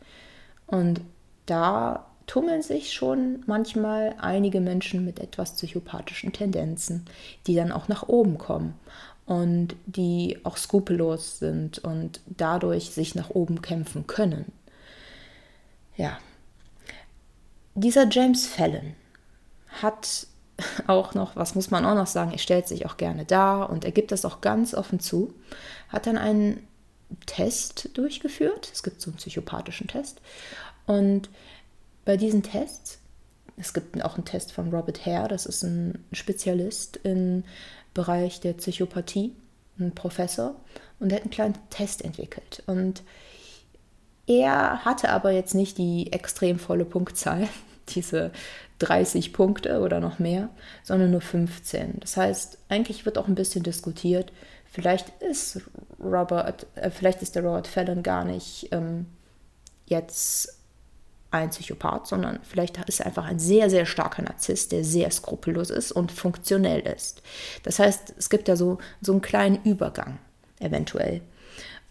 Und 0.67 1.01
da 1.45 2.05
tummeln 2.27 2.61
sich 2.61 2.93
schon 2.93 3.43
manchmal 3.47 4.15
einige 4.19 4.61
Menschen 4.61 5.05
mit 5.05 5.19
etwas 5.19 5.53
psychopathischen 5.53 6.33
Tendenzen, 6.33 7.05
die 7.47 7.55
dann 7.55 7.71
auch 7.71 7.87
nach 7.87 8.07
oben 8.07 8.37
kommen 8.37 8.73
und 9.25 9.75
die 9.85 10.39
auch 10.43 10.57
skrupellos 10.57 11.39
sind 11.39 11.79
und 11.79 12.21
dadurch 12.25 12.91
sich 12.91 13.15
nach 13.15 13.29
oben 13.29 13.61
kämpfen 13.61 14.07
können. 14.07 14.51
Ja, 15.95 16.17
dieser 17.75 18.07
James 18.09 18.47
Fallon 18.47 18.95
hat 19.81 20.27
auch 20.87 21.13
noch, 21.13 21.35
was 21.35 21.55
muss 21.55 21.71
man 21.71 21.85
auch 21.85 21.95
noch 21.95 22.07
sagen, 22.07 22.31
er 22.31 22.37
stellt 22.37 22.67
sich 22.67 22.85
auch 22.85 22.97
gerne 22.97 23.25
dar 23.25 23.69
und 23.69 23.85
er 23.85 23.91
gibt 23.91 24.11
das 24.11 24.25
auch 24.25 24.41
ganz 24.41 24.73
offen 24.73 24.99
zu, 24.99 25.33
hat 25.89 26.07
dann 26.07 26.17
einen 26.17 26.67
Test 27.25 27.89
durchgeführt. 27.93 28.69
Es 28.71 28.83
gibt 28.83 29.01
so 29.01 29.09
einen 29.09 29.17
psychopathischen 29.17 29.87
Test. 29.87 30.21
Und 30.85 31.29
bei 32.05 32.17
diesen 32.17 32.43
Tests 32.43 32.99
Es 33.55 33.73
gibt 33.73 34.01
auch 34.03 34.15
einen 34.15 34.25
Test 34.25 34.51
von 34.51 34.73
Robert 34.73 35.05
Hare, 35.05 35.27
das 35.27 35.45
ist 35.45 35.63
ein 35.63 36.03
Spezialist 36.11 36.99
im 37.03 37.43
Bereich 37.93 38.39
der 38.39 38.53
Psychopathie, 38.53 39.35
ein 39.79 39.93
Professor, 39.93 40.55
und 40.99 41.09
der 41.09 41.17
hat 41.17 41.23
einen 41.23 41.31
kleinen 41.31 41.57
Test 41.69 42.03
entwickelt. 42.03 42.63
Und 42.65 43.03
er 44.25 44.85
hatte 44.85 45.09
aber 45.09 45.31
jetzt 45.31 45.53
nicht 45.53 45.77
die 45.77 46.11
extrem 46.11 46.57
volle 46.57 46.85
Punktzahl, 46.85 47.47
diese 47.89 48.31
30 48.79 49.33
Punkte 49.33 49.81
oder 49.81 49.99
noch 49.99 50.19
mehr, 50.19 50.49
sondern 50.83 51.11
nur 51.11 51.21
15. 51.21 51.99
Das 51.99 52.17
heißt, 52.17 52.57
eigentlich 52.69 53.05
wird 53.05 53.17
auch 53.17 53.27
ein 53.27 53.35
bisschen 53.35 53.63
diskutiert, 53.63 54.31
vielleicht 54.73 55.09
ist 55.21 55.61
Robert, 56.03 56.65
äh, 56.75 56.89
vielleicht 56.89 57.21
ist 57.21 57.35
der 57.35 57.43
Robert 57.43 57.67
Fallon 57.67 58.03
gar 58.03 58.25
nicht 58.25 58.67
ähm, 58.71 59.05
jetzt 59.85 60.59
ein 61.31 61.49
Psychopath, 61.49 62.07
sondern 62.07 62.39
vielleicht 62.43 62.77
ist 62.87 62.99
er 62.99 63.07
einfach 63.07 63.25
ein 63.25 63.39
sehr, 63.39 63.69
sehr 63.69 63.85
starker 63.85 64.21
Narzisst, 64.21 64.71
der 64.71 64.83
sehr 64.83 65.09
skrupellos 65.09 65.69
ist 65.69 65.91
und 65.91 66.11
funktionell 66.11 66.81
ist. 66.81 67.23
Das 67.63 67.79
heißt, 67.79 68.13
es 68.17 68.29
gibt 68.29 68.47
ja 68.47 68.55
so, 68.55 68.77
so 69.01 69.13
einen 69.13 69.21
kleinen 69.21 69.63
Übergang 69.63 70.19
eventuell. 70.59 71.21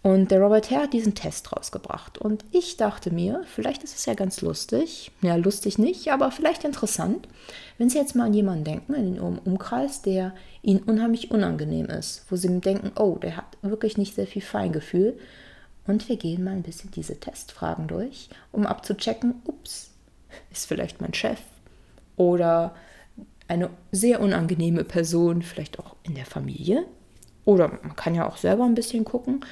Und 0.03 0.33
der 0.33 0.41
Robert 0.41 0.69
Hare 0.71 0.85
hat 0.85 0.93
diesen 0.93 1.15
Test 1.15 1.53
rausgebracht. 1.53 2.19
Und 2.19 2.45
ich 2.51 2.77
dachte 2.77 3.13
mir, 3.13 3.43
vielleicht 3.47 3.85
ist 3.85 3.97
es 3.97 4.05
ja 4.05 4.15
ganz 4.15 4.41
lustig, 4.41 5.13
ja 5.21 5.37
lustig 5.37 5.79
nicht, 5.79 6.11
aber 6.11 6.33
vielleicht 6.33 6.65
interessant, 6.65 7.29
wenn 7.79 7.89
Sie 7.89 7.99
jetzt 7.99 8.17
mal 8.17 8.25
an 8.25 8.35
jemanden 8.35 8.65
denken, 8.65 8.95
in 8.95 9.15
Ihrem 9.15 9.39
Umkreis, 9.39 10.03
der 10.03 10.35
Ihnen 10.61 10.81
unheimlich 10.81 11.31
unangenehm 11.31 11.87
ist, 11.87 12.25
wo 12.29 12.37
Sie 12.37 12.49
denken, 12.61 12.91
oh, 12.97 13.17
der 13.23 13.37
hat 13.37 13.57
wirklich 13.63 13.97
nicht 13.97 14.17
sehr 14.17 14.27
viel 14.27 14.43
Feingefühl. 14.43 15.17
Und 15.87 16.09
wir 16.09 16.17
gehen 16.17 16.43
mal 16.43 16.51
ein 16.53 16.63
bisschen 16.63 16.91
diese 16.91 17.19
Testfragen 17.21 17.87
durch, 17.87 18.29
um 18.51 18.67
abzuchecken, 18.67 19.43
ups, 19.45 19.91
ist 20.51 20.67
vielleicht 20.67 21.01
mein 21.01 21.15
Chef 21.15 21.41
oder 22.17 22.75
eine 23.49 23.71
sehr 23.91 24.21
unangenehme 24.21 24.85
Person, 24.85 25.43
vielleicht 25.43 25.79
auch 25.79 25.97
in 26.03 26.15
der 26.15 26.27
Familie. 26.27 26.87
Oder 27.45 27.69
man 27.69 27.97
kann 27.97 28.15
ja 28.15 28.29
auch 28.29 28.37
selber 28.37 28.65
ein 28.65 28.75
bisschen 28.75 29.05
gucken, 29.05 29.45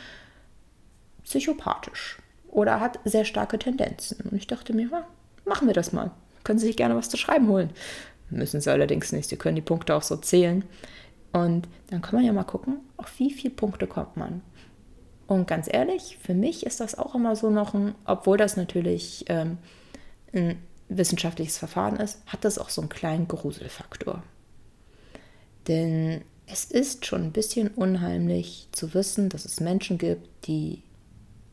psychopathisch 1.24 2.18
oder 2.48 2.80
hat 2.80 2.98
sehr 3.04 3.24
starke 3.24 3.58
Tendenzen. 3.58 4.28
Und 4.30 4.36
ich 4.36 4.46
dachte 4.46 4.72
mir, 4.72 4.88
ja, 4.90 5.06
machen 5.44 5.66
wir 5.66 5.74
das 5.74 5.92
mal. 5.92 6.10
Können 6.44 6.58
Sie 6.58 6.66
sich 6.66 6.76
gerne 6.76 6.96
was 6.96 7.08
zu 7.08 7.16
schreiben 7.16 7.48
holen. 7.48 7.70
Müssen 8.30 8.60
Sie 8.60 8.70
allerdings 8.70 9.12
nicht. 9.12 9.28
Sie 9.28 9.36
können 9.36 9.56
die 9.56 9.62
Punkte 9.62 9.94
auch 9.94 10.02
so 10.02 10.16
zählen. 10.16 10.64
Und 11.32 11.68
dann 11.90 12.02
kann 12.02 12.16
man 12.16 12.24
ja 12.24 12.32
mal 12.32 12.44
gucken, 12.44 12.80
auf 12.96 13.18
wie 13.18 13.32
viele 13.32 13.54
Punkte 13.54 13.86
kommt 13.86 14.16
man. 14.16 14.42
Und 15.26 15.46
ganz 15.46 15.68
ehrlich, 15.72 16.18
für 16.20 16.34
mich 16.34 16.66
ist 16.66 16.80
das 16.80 16.98
auch 16.98 17.14
immer 17.14 17.36
so 17.36 17.50
noch 17.50 17.72
ein, 17.74 17.94
obwohl 18.04 18.36
das 18.36 18.56
natürlich 18.56 19.24
ähm, 19.28 19.58
ein 20.32 20.60
wissenschaftliches 20.88 21.56
Verfahren 21.56 21.96
ist, 21.96 22.20
hat 22.26 22.44
das 22.44 22.58
auch 22.58 22.68
so 22.68 22.80
einen 22.80 22.88
kleinen 22.88 23.28
Gruselfaktor. 23.28 24.24
Denn 25.68 26.22
es 26.46 26.64
ist 26.64 27.06
schon 27.06 27.22
ein 27.22 27.32
bisschen 27.32 27.68
unheimlich 27.68 28.68
zu 28.72 28.92
wissen, 28.92 29.28
dass 29.28 29.44
es 29.44 29.60
Menschen 29.60 29.98
gibt, 29.98 30.48
die 30.48 30.82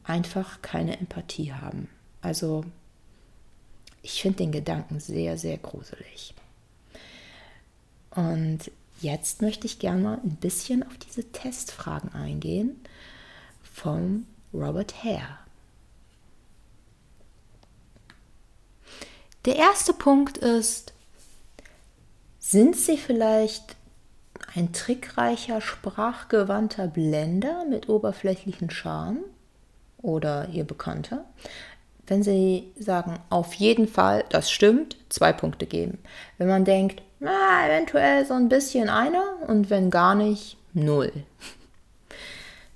einfach 0.07 0.61
keine 0.61 0.99
Empathie 0.99 1.53
haben. 1.53 1.89
Also 2.21 2.65
ich 4.01 4.21
finde 4.21 4.37
den 4.37 4.51
Gedanken 4.51 4.99
sehr, 4.99 5.37
sehr 5.37 5.57
gruselig. 5.57 6.33
Und 8.11 8.71
jetzt 9.01 9.41
möchte 9.41 9.67
ich 9.67 9.79
gerne 9.79 10.01
mal 10.01 10.19
ein 10.23 10.37
bisschen 10.37 10.83
auf 10.83 10.97
diese 10.97 11.31
Testfragen 11.31 12.13
eingehen 12.13 12.79
vom 13.61 14.25
Robert 14.53 15.03
Hare. 15.03 15.37
Der 19.45 19.55
erste 19.55 19.93
Punkt 19.93 20.37
ist, 20.37 20.93
sind 22.39 22.75
Sie 22.75 22.97
vielleicht 22.97 23.75
ein 24.55 24.73
trickreicher, 24.73 25.61
sprachgewandter 25.61 26.87
Blender 26.87 27.65
mit 27.65 27.87
oberflächlichen 27.89 28.69
Charme? 28.69 29.19
Oder 30.07 30.47
Ihr 30.51 30.63
Bekannter. 30.63 31.25
Wenn 32.07 32.23
Sie 32.23 32.71
sagen, 32.79 33.19
auf 33.29 33.53
jeden 33.55 33.87
Fall, 33.87 34.23
das 34.29 34.49
stimmt, 34.49 34.95
zwei 35.09 35.33
Punkte 35.33 35.65
geben. 35.65 35.99
Wenn 36.37 36.47
man 36.47 36.63
denkt, 36.63 37.01
na, 37.19 37.67
eventuell 37.67 38.25
so 38.25 38.33
ein 38.33 38.47
bisschen 38.47 38.89
einer 38.89 39.25
und 39.47 39.69
wenn 39.69 39.91
gar 39.91 40.15
nicht, 40.15 40.57
null. 40.73 41.11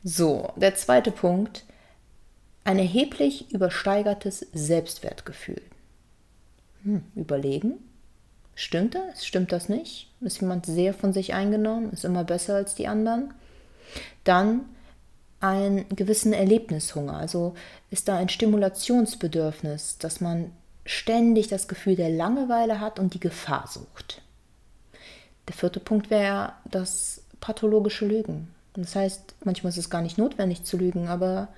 So, 0.04 0.52
der 0.58 0.76
zweite 0.76 1.12
Punkt, 1.12 1.64
ein 2.66 2.78
erheblich 2.78 3.52
übersteigertes 3.54 4.46
Selbstwertgefühl. 4.54 5.62
Hm, 6.84 7.04
überlegen. 7.16 7.74
Stimmt 8.56 8.96
das? 8.96 9.26
Stimmt 9.26 9.54
das 9.54 9.70
nicht? 9.70 10.12
Ist 10.20 10.42
jemand 10.42 10.66
sehr 10.66 10.94
von 10.94 11.14
sich 11.14 11.34
eingenommen? 11.34 11.92
Ist 11.94 12.04
immer 12.04 12.26
besser 12.26 12.56
als 12.56 12.76
die 12.76 12.88
anderen? 12.88 13.34
Dann 14.24 14.66
einen 15.42 15.88
gewissen 15.90 16.34
Erlebnishunger. 16.34 17.18
Also 17.18 17.56
ist 17.90 18.08
da 18.08 18.18
ein 18.18 18.30
Stimulationsbedürfnis, 18.30 19.98
dass 19.98 20.22
man 20.22 20.52
ständig 20.86 21.48
das 21.48 21.68
Gefühl 21.68 21.96
der 21.96 22.10
Langeweile 22.10 22.80
hat 22.80 23.00
und 23.00 23.14
die 23.14 23.20
Gefahr 23.20 23.68
sucht. 23.68 24.22
Der 25.48 25.56
vierte 25.56 25.80
Punkt 25.80 26.10
wäre 26.10 26.54
das 26.66 27.24
pathologische 27.40 28.06
Lügen. 28.06 28.54
Das 28.74 28.96
heißt, 28.96 29.36
manchmal 29.44 29.72
ist 29.72 29.78
es 29.78 29.90
gar 29.90 30.02
nicht 30.02 30.18
notwendig 30.18 30.64
zu 30.64 30.78
lügen, 30.78 31.08
aber 31.10 31.50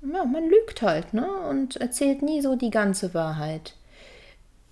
ja, 0.00 0.24
man 0.24 0.48
lügt 0.48 0.82
halt 0.82 1.12
ne? 1.12 1.28
und 1.48 1.76
erzählt 1.76 2.22
nie 2.22 2.40
so 2.40 2.56
die 2.56 2.70
ganze 2.70 3.14
Wahrheit. 3.14 3.74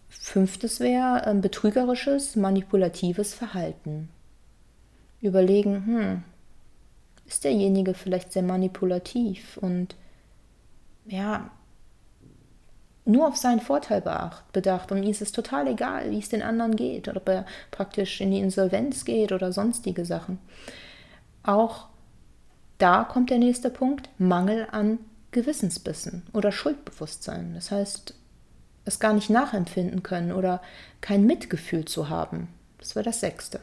Fünftes 0.09 0.81
wäre 0.81 1.27
ein 1.27 1.41
betrügerisches, 1.41 2.35
manipulatives 2.35 3.35
Verhalten. 3.35 4.09
Überlegen, 5.21 5.87
hm, 5.87 6.23
ist 7.31 7.45
derjenige 7.45 7.95
vielleicht 7.95 8.33
sehr 8.33 8.43
manipulativ 8.43 9.57
und 9.59 9.95
ja, 11.07 11.51
nur 13.05 13.29
auf 13.29 13.37
seinen 13.37 13.61
Vorteil 13.61 14.03
bedacht 14.53 14.93
und 14.93 15.03
ihm 15.03 15.11
ist 15.11 15.23
es 15.23 15.33
total 15.33 15.69
egal, 15.69 16.11
wie 16.11 16.19
es 16.19 16.29
den 16.29 16.43
anderen 16.43 16.77
geht 16.77 17.09
oder 17.09 17.19
ob 17.19 17.29
er 17.29 17.47
praktisch 17.71 18.21
in 18.21 18.31
die 18.31 18.41
Insolvenz 18.41 19.05
geht 19.05 19.33
oder 19.33 19.53
sonstige 19.53 20.05
Sachen. 20.05 20.39
Auch 21.43 21.87
da 22.79 23.05
kommt 23.05 23.31
der 23.31 23.39
nächste 23.39 23.71
Punkt, 23.71 24.09
Mangel 24.19 24.67
an 24.71 24.99
Gewissensbissen 25.31 26.25
oder 26.33 26.51
Schuldbewusstsein. 26.51 27.55
Das 27.55 27.71
heißt, 27.71 28.15
es 28.85 28.99
gar 28.99 29.13
nicht 29.13 29.31
nachempfinden 29.31 30.03
können 30.03 30.33
oder 30.33 30.61
kein 31.01 31.27
Mitgefühl 31.27 31.85
zu 31.85 32.09
haben. 32.09 32.49
Das 32.79 32.97
war 32.97 33.03
das 33.03 33.21
sechste. 33.21 33.61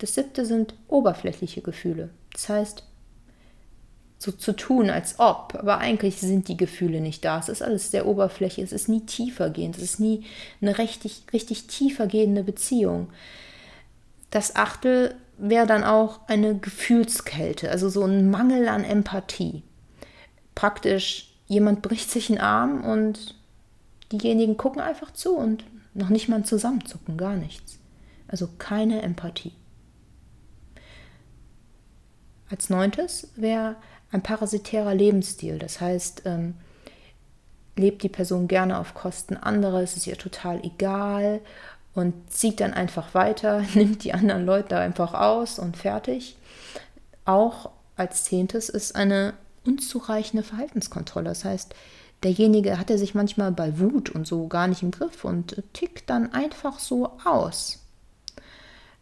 Das 0.00 0.14
siebte 0.14 0.46
sind 0.46 0.74
oberflächliche 0.88 1.60
Gefühle. 1.60 2.08
Das 2.32 2.48
heißt, 2.48 2.84
so 4.18 4.32
zu 4.32 4.52
tun, 4.52 4.90
als 4.90 5.18
ob, 5.18 5.54
aber 5.54 5.78
eigentlich 5.78 6.20
sind 6.20 6.48
die 6.48 6.56
Gefühle 6.56 7.00
nicht 7.00 7.24
da. 7.24 7.38
Es 7.38 7.48
ist 7.48 7.62
alles 7.62 7.90
der 7.90 8.06
Oberfläche, 8.06 8.62
es 8.62 8.72
ist 8.72 8.88
nie 8.88 9.00
tiefergehend, 9.00 9.76
es 9.76 9.82
ist 9.82 10.00
nie 10.00 10.24
eine 10.60 10.78
richtig, 10.78 11.22
richtig 11.32 11.66
tiefergehende 11.66 12.42
Beziehung. 12.42 13.08
Das 14.30 14.56
achte 14.56 15.14
wäre 15.36 15.66
dann 15.66 15.84
auch 15.84 16.20
eine 16.28 16.56
Gefühlskälte, 16.56 17.70
also 17.70 17.88
so 17.88 18.04
ein 18.04 18.30
Mangel 18.30 18.68
an 18.68 18.84
Empathie. 18.84 19.62
Praktisch, 20.54 21.34
jemand 21.46 21.82
bricht 21.82 22.10
sich 22.10 22.30
einen 22.30 22.40
Arm 22.40 22.84
und 22.84 23.34
diejenigen 24.12 24.56
gucken 24.56 24.80
einfach 24.80 25.12
zu 25.12 25.36
und 25.36 25.64
noch 25.92 26.08
nicht 26.08 26.28
mal 26.28 26.44
zusammenzucken, 26.44 27.16
gar 27.16 27.36
nichts. 27.36 27.78
Also 28.28 28.48
keine 28.58 29.02
Empathie. 29.02 29.52
Als 32.50 32.68
neuntes 32.68 33.28
wäre 33.36 33.76
ein 34.12 34.22
parasitärer 34.22 34.94
Lebensstil. 34.94 35.58
Das 35.58 35.80
heißt, 35.80 36.22
ähm, 36.24 36.54
lebt 37.76 38.02
die 38.02 38.08
Person 38.08 38.48
gerne 38.48 38.78
auf 38.78 38.94
Kosten 38.94 39.36
anderer, 39.36 39.82
es 39.82 39.96
ist 39.96 40.06
ihr 40.06 40.18
total 40.18 40.64
egal 40.64 41.40
und 41.94 42.14
zieht 42.30 42.60
dann 42.60 42.74
einfach 42.74 43.14
weiter, 43.14 43.62
nimmt 43.74 44.04
die 44.04 44.12
anderen 44.12 44.44
Leute 44.44 44.76
einfach 44.76 45.14
aus 45.14 45.58
und 45.58 45.76
fertig. 45.76 46.36
Auch 47.24 47.70
als 47.96 48.24
zehntes 48.24 48.68
ist 48.68 48.96
eine 48.96 49.34
unzureichende 49.64 50.42
Verhaltenskontrolle. 50.42 51.28
Das 51.28 51.44
heißt, 51.44 51.74
derjenige 52.22 52.78
hat 52.78 52.90
er 52.90 52.98
sich 52.98 53.14
manchmal 53.14 53.52
bei 53.52 53.78
Wut 53.78 54.10
und 54.10 54.26
so 54.26 54.48
gar 54.48 54.66
nicht 54.66 54.82
im 54.82 54.90
Griff 54.90 55.24
und 55.24 55.62
tickt 55.72 56.10
dann 56.10 56.32
einfach 56.32 56.78
so 56.78 57.12
aus. 57.24 57.78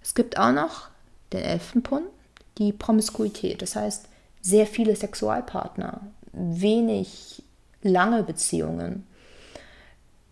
Es 0.02 0.14
gibt 0.14 0.38
auch 0.38 0.52
noch 0.52 0.88
den 1.32 1.42
elften 1.42 1.82
Punkt, 1.82 2.10
die 2.58 2.72
Promiskuität. 2.72 3.62
Das 3.62 3.76
heißt, 3.76 4.06
sehr 4.40 4.66
viele 4.66 4.94
Sexualpartner, 4.96 6.00
wenig 6.32 7.42
lange 7.82 8.22
Beziehungen. 8.22 9.06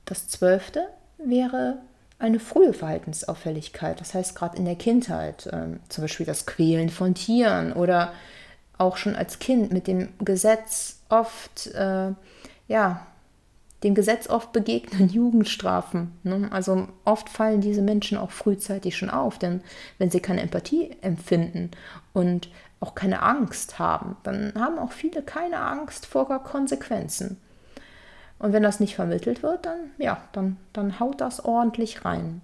Das 0.04 0.28
zwölfte 0.28 0.88
wäre 1.18 1.78
eine 2.18 2.40
frühe 2.40 2.72
Verhaltensauffälligkeit, 2.72 4.00
das 4.00 4.14
heißt 4.14 4.34
gerade 4.34 4.56
in 4.56 4.64
der 4.64 4.76
Kindheit, 4.76 5.46
äh, 5.46 5.78
zum 5.88 6.02
Beispiel 6.02 6.24
das 6.24 6.46
Quälen 6.46 6.88
von 6.88 7.14
Tieren 7.14 7.72
oder 7.72 8.12
auch 8.78 8.96
schon 8.96 9.16
als 9.16 9.38
Kind 9.38 9.72
mit 9.72 9.86
dem 9.86 10.08
Gesetz 10.18 11.00
oft 11.08 11.66
äh, 11.68 12.12
ja, 12.68 13.06
dem 13.82 13.94
Gesetz 13.94 14.28
oft 14.28 14.52
begegnen 14.52 15.08
Jugendstrafen. 15.12 16.12
Ne? 16.22 16.48
Also 16.50 16.88
oft 17.04 17.28
fallen 17.28 17.60
diese 17.60 17.82
Menschen 17.82 18.18
auch 18.18 18.30
frühzeitig 18.30 18.96
schon 18.96 19.10
auf, 19.10 19.38
denn 19.38 19.62
wenn 19.98 20.10
sie 20.10 20.20
keine 20.20 20.42
Empathie 20.42 20.96
empfinden 21.02 21.70
und 22.12 22.48
auch 22.80 22.94
keine 22.94 23.22
Angst 23.22 23.78
haben, 23.78 24.16
dann 24.22 24.52
haben 24.54 24.78
auch 24.78 24.92
viele 24.92 25.22
keine 25.22 25.58
Angst 25.58 26.06
vor 26.06 26.26
Konsequenzen. 26.42 27.38
Und 28.38 28.52
wenn 28.52 28.62
das 28.62 28.80
nicht 28.80 28.96
vermittelt 28.96 29.42
wird, 29.42 29.64
dann 29.64 29.78
ja, 29.98 30.22
dann, 30.32 30.58
dann 30.72 31.00
haut 31.00 31.20
das 31.20 31.44
ordentlich 31.44 32.04
rein. 32.04 32.42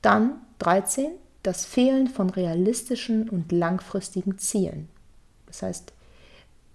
Dann 0.00 0.40
13, 0.58 1.10
das 1.42 1.66
Fehlen 1.66 2.08
von 2.08 2.30
realistischen 2.30 3.28
und 3.28 3.52
langfristigen 3.52 4.38
Zielen. 4.38 4.88
Das 5.46 5.62
heißt, 5.62 5.92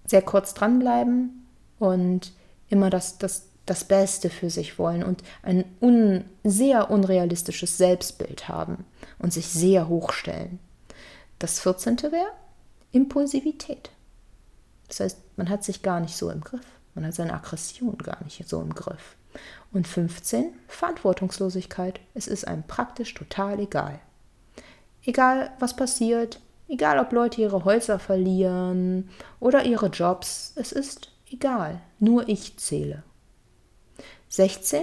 sehr 0.04 0.22
kurz 0.22 0.54
dranbleiben 0.54 1.46
und 1.78 2.32
immer 2.68 2.90
das, 2.90 3.18
das, 3.18 3.46
das 3.66 3.84
Beste 3.84 4.30
für 4.30 4.50
sich 4.50 4.78
wollen 4.78 5.02
und 5.02 5.22
ein 5.42 5.64
un, 5.80 6.24
sehr 6.44 6.90
unrealistisches 6.90 7.76
Selbstbild 7.76 8.48
haben 8.48 8.84
und 9.18 9.32
sich 9.32 9.46
sehr 9.46 9.88
hochstellen. 9.88 10.58
Das 11.38 11.60
14. 11.60 11.98
wäre 12.02 12.32
Impulsivität. 12.92 13.90
Das 14.88 15.00
heißt, 15.00 15.18
man 15.36 15.48
hat 15.48 15.64
sich 15.64 15.82
gar 15.82 16.00
nicht 16.00 16.16
so 16.16 16.30
im 16.30 16.40
Griff. 16.40 16.64
Man 16.94 17.04
hat 17.04 17.14
seine 17.14 17.34
Aggression 17.34 17.98
gar 17.98 18.22
nicht 18.24 18.48
so 18.48 18.60
im 18.60 18.74
Griff. 18.74 19.16
Und 19.72 19.86
15, 19.86 20.54
Verantwortungslosigkeit. 20.68 22.00
Es 22.14 22.26
ist 22.26 22.46
einem 22.46 22.62
praktisch 22.62 23.12
total 23.12 23.60
egal. 23.60 24.00
Egal, 25.04 25.50
was 25.58 25.76
passiert, 25.76 26.40
egal, 26.68 26.98
ob 26.98 27.12
Leute 27.12 27.42
ihre 27.42 27.64
Häuser 27.64 27.98
verlieren 27.98 29.10
oder 29.40 29.64
ihre 29.64 29.88
Jobs, 29.88 30.52
es 30.56 30.72
ist 30.72 31.12
egal. 31.30 31.80
Nur 31.98 32.28
ich 32.28 32.56
zähle. 32.56 33.02
16 34.28 34.82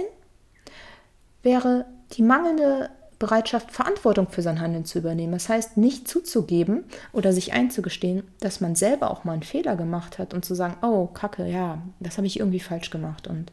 wäre 1.42 1.86
die 2.12 2.22
mangelnde 2.22 2.90
Bereitschaft, 3.18 3.70
Verantwortung 3.70 4.28
für 4.28 4.42
sein 4.42 4.60
Handeln 4.60 4.84
zu 4.84 4.98
übernehmen. 4.98 5.32
Das 5.32 5.48
heißt, 5.48 5.76
nicht 5.76 6.08
zuzugeben 6.08 6.84
oder 7.12 7.32
sich 7.32 7.52
einzugestehen, 7.52 8.24
dass 8.40 8.60
man 8.60 8.74
selber 8.74 9.10
auch 9.10 9.24
mal 9.24 9.32
einen 9.32 9.42
Fehler 9.42 9.76
gemacht 9.76 10.18
hat 10.18 10.34
und 10.34 10.44
zu 10.44 10.54
sagen, 10.54 10.76
oh, 10.82 11.06
Kacke, 11.06 11.46
ja, 11.46 11.80
das 12.00 12.16
habe 12.16 12.26
ich 12.26 12.38
irgendwie 12.38 12.60
falsch 12.60 12.90
gemacht 12.90 13.26
und 13.26 13.52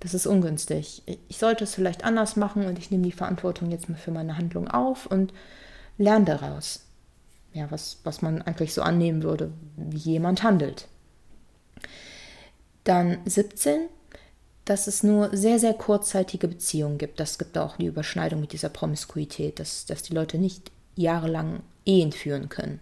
das 0.00 0.14
ist 0.14 0.26
ungünstig. 0.26 1.02
Ich 1.28 1.38
sollte 1.38 1.64
es 1.64 1.74
vielleicht 1.74 2.04
anders 2.04 2.36
machen 2.36 2.66
und 2.66 2.78
ich 2.78 2.90
nehme 2.90 3.04
die 3.04 3.12
Verantwortung 3.12 3.70
jetzt 3.70 3.88
mal 3.88 3.96
für 3.96 4.10
meine 4.10 4.36
Handlung 4.36 4.68
auf 4.68 5.06
und 5.06 5.32
lerne 5.96 6.26
daraus. 6.26 6.84
Ja, 7.54 7.70
was, 7.70 7.98
was 8.04 8.20
man 8.20 8.42
eigentlich 8.42 8.74
so 8.74 8.82
annehmen 8.82 9.22
würde, 9.22 9.50
wie 9.76 9.96
jemand 9.96 10.42
handelt. 10.42 10.88
Dann 12.86 13.18
17, 13.24 13.88
dass 14.64 14.86
es 14.86 15.02
nur 15.02 15.36
sehr, 15.36 15.58
sehr 15.58 15.74
kurzzeitige 15.74 16.46
Beziehungen 16.46 16.98
gibt. 16.98 17.18
Das 17.18 17.36
gibt 17.36 17.58
auch 17.58 17.76
die 17.76 17.86
Überschneidung 17.86 18.40
mit 18.40 18.52
dieser 18.52 18.68
Promiskuität, 18.68 19.58
dass, 19.58 19.86
dass 19.86 20.04
die 20.04 20.14
Leute 20.14 20.38
nicht 20.38 20.70
jahrelang 20.94 21.64
Ehen 21.84 22.12
führen 22.12 22.48
können. 22.48 22.78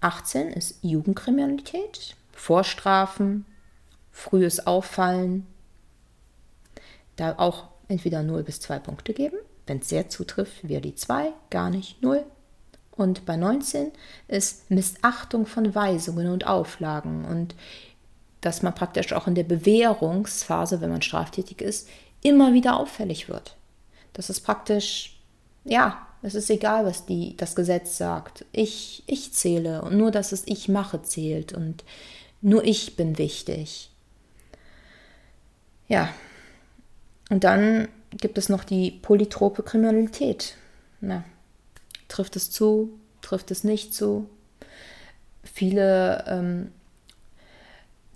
18 0.00 0.48
ist 0.48 0.78
Jugendkriminalität, 0.82 2.16
Vorstrafen, 2.32 3.44
frühes 4.10 4.66
Auffallen. 4.66 5.46
Da 7.14 7.36
auch 7.38 7.68
entweder 7.86 8.24
0 8.24 8.42
bis 8.42 8.60
2 8.60 8.80
Punkte 8.80 9.14
geben. 9.14 9.36
Wenn 9.68 9.78
es 9.78 9.88
sehr 9.88 10.08
zutrifft, 10.08 10.68
wäre 10.68 10.80
die 10.80 10.96
2, 10.96 11.32
gar 11.50 11.70
nicht 11.70 12.02
0. 12.02 12.24
Und 12.90 13.24
bei 13.24 13.36
19 13.36 13.92
ist 14.26 14.68
Missachtung 14.68 15.46
von 15.46 15.76
Weisungen 15.76 16.28
und 16.28 16.48
Auflagen 16.48 17.24
und 17.24 17.54
dass 18.40 18.62
man 18.62 18.74
praktisch 18.74 19.12
auch 19.12 19.26
in 19.26 19.34
der 19.34 19.44
Bewährungsphase, 19.44 20.80
wenn 20.80 20.90
man 20.90 21.02
straftätig 21.02 21.60
ist, 21.60 21.88
immer 22.22 22.52
wieder 22.52 22.76
auffällig 22.76 23.28
wird. 23.28 23.56
Das 24.12 24.30
ist 24.30 24.40
praktisch, 24.40 25.20
ja, 25.64 26.06
es 26.22 26.34
ist 26.34 26.50
egal, 26.50 26.84
was 26.84 27.06
die, 27.06 27.36
das 27.36 27.54
Gesetz 27.54 27.96
sagt. 27.96 28.44
Ich, 28.52 29.02
ich 29.06 29.32
zähle 29.32 29.82
und 29.82 29.96
nur, 29.96 30.10
dass 30.10 30.32
es 30.32 30.42
ich 30.46 30.68
mache, 30.68 31.02
zählt 31.02 31.52
und 31.52 31.84
nur 32.42 32.64
ich 32.64 32.96
bin 32.96 33.18
wichtig. 33.18 33.90
Ja, 35.88 36.08
und 37.30 37.44
dann 37.44 37.88
gibt 38.10 38.38
es 38.38 38.48
noch 38.48 38.64
die 38.64 38.90
polytrope 38.90 39.62
Kriminalität. 39.62 40.56
Na, 41.00 41.24
trifft 42.08 42.36
es 42.36 42.50
zu, 42.50 42.98
trifft 43.22 43.50
es 43.50 43.64
nicht 43.64 43.94
zu? 43.94 44.28
Viele 45.42 46.24
ähm, 46.26 46.72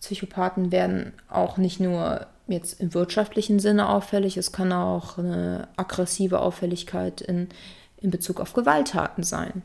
Psychopathen 0.05 0.71
werden 0.71 1.15
auch 1.29 1.57
nicht 1.57 1.81
nur 1.81 2.27
jetzt 2.47 2.79
im 2.81 2.93
wirtschaftlichen 2.93 3.59
Sinne 3.59 3.89
auffällig, 3.89 4.37
es 4.37 4.53
kann 4.53 4.73
auch 4.73 5.17
eine 5.17 5.69
aggressive 5.77 6.41
Auffälligkeit 6.41 7.23
in, 7.23 7.49
in 7.97 8.11
Bezug 8.11 8.39
auf 8.39 8.53
Gewalttaten 8.53 9.25
sein. 9.25 9.63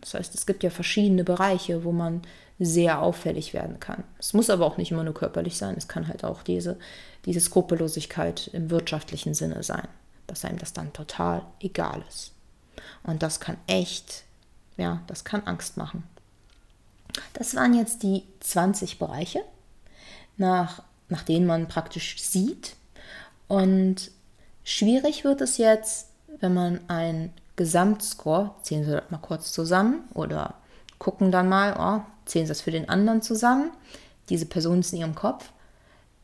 Das 0.00 0.14
heißt, 0.14 0.34
es 0.34 0.46
gibt 0.46 0.62
ja 0.62 0.70
verschiedene 0.70 1.24
Bereiche, 1.24 1.82
wo 1.82 1.90
man 1.90 2.22
sehr 2.60 3.02
auffällig 3.02 3.52
werden 3.52 3.80
kann. 3.80 4.04
Es 4.18 4.32
muss 4.32 4.48
aber 4.48 4.64
auch 4.64 4.76
nicht 4.76 4.92
immer 4.92 5.02
nur 5.02 5.14
körperlich 5.14 5.56
sein, 5.56 5.74
es 5.76 5.88
kann 5.88 6.06
halt 6.06 6.24
auch 6.24 6.42
diese, 6.42 6.78
diese 7.24 7.40
Skrupellosigkeit 7.40 8.48
im 8.52 8.70
wirtschaftlichen 8.70 9.34
Sinne 9.34 9.62
sein, 9.62 9.88
dass 10.28 10.44
einem 10.44 10.58
das 10.58 10.72
dann 10.72 10.92
total 10.92 11.42
egal 11.58 12.04
ist. 12.08 12.32
Und 13.02 13.22
das 13.22 13.40
kann 13.40 13.56
echt, 13.66 14.22
ja, 14.76 15.02
das 15.08 15.24
kann 15.24 15.42
Angst 15.46 15.76
machen. 15.76 16.04
Das 17.32 17.56
waren 17.56 17.74
jetzt 17.74 18.04
die 18.04 18.22
20 18.38 18.98
Bereiche, 18.98 19.42
nach, 20.36 20.82
nach 21.08 21.22
denen 21.22 21.46
man 21.46 21.68
praktisch 21.68 22.20
sieht. 22.22 22.76
Und 23.48 24.10
schwierig 24.64 25.24
wird 25.24 25.40
es 25.40 25.58
jetzt, 25.58 26.08
wenn 26.40 26.54
man 26.54 26.80
einen 26.88 27.32
Gesamtscore, 27.56 28.54
ziehen 28.62 28.84
Sie 28.84 28.92
das 28.92 29.10
mal 29.10 29.18
kurz 29.18 29.52
zusammen 29.52 30.04
oder 30.14 30.54
gucken 30.98 31.30
dann 31.30 31.48
mal, 31.48 31.76
oh, 31.78 32.02
zählen 32.24 32.46
Sie 32.46 32.50
das 32.50 32.60
für 32.60 32.70
den 32.70 32.88
anderen 32.88 33.22
zusammen. 33.22 33.70
Diese 34.28 34.46
Person 34.46 34.80
ist 34.80 34.92
in 34.92 35.00
Ihrem 35.00 35.14
Kopf. 35.14 35.50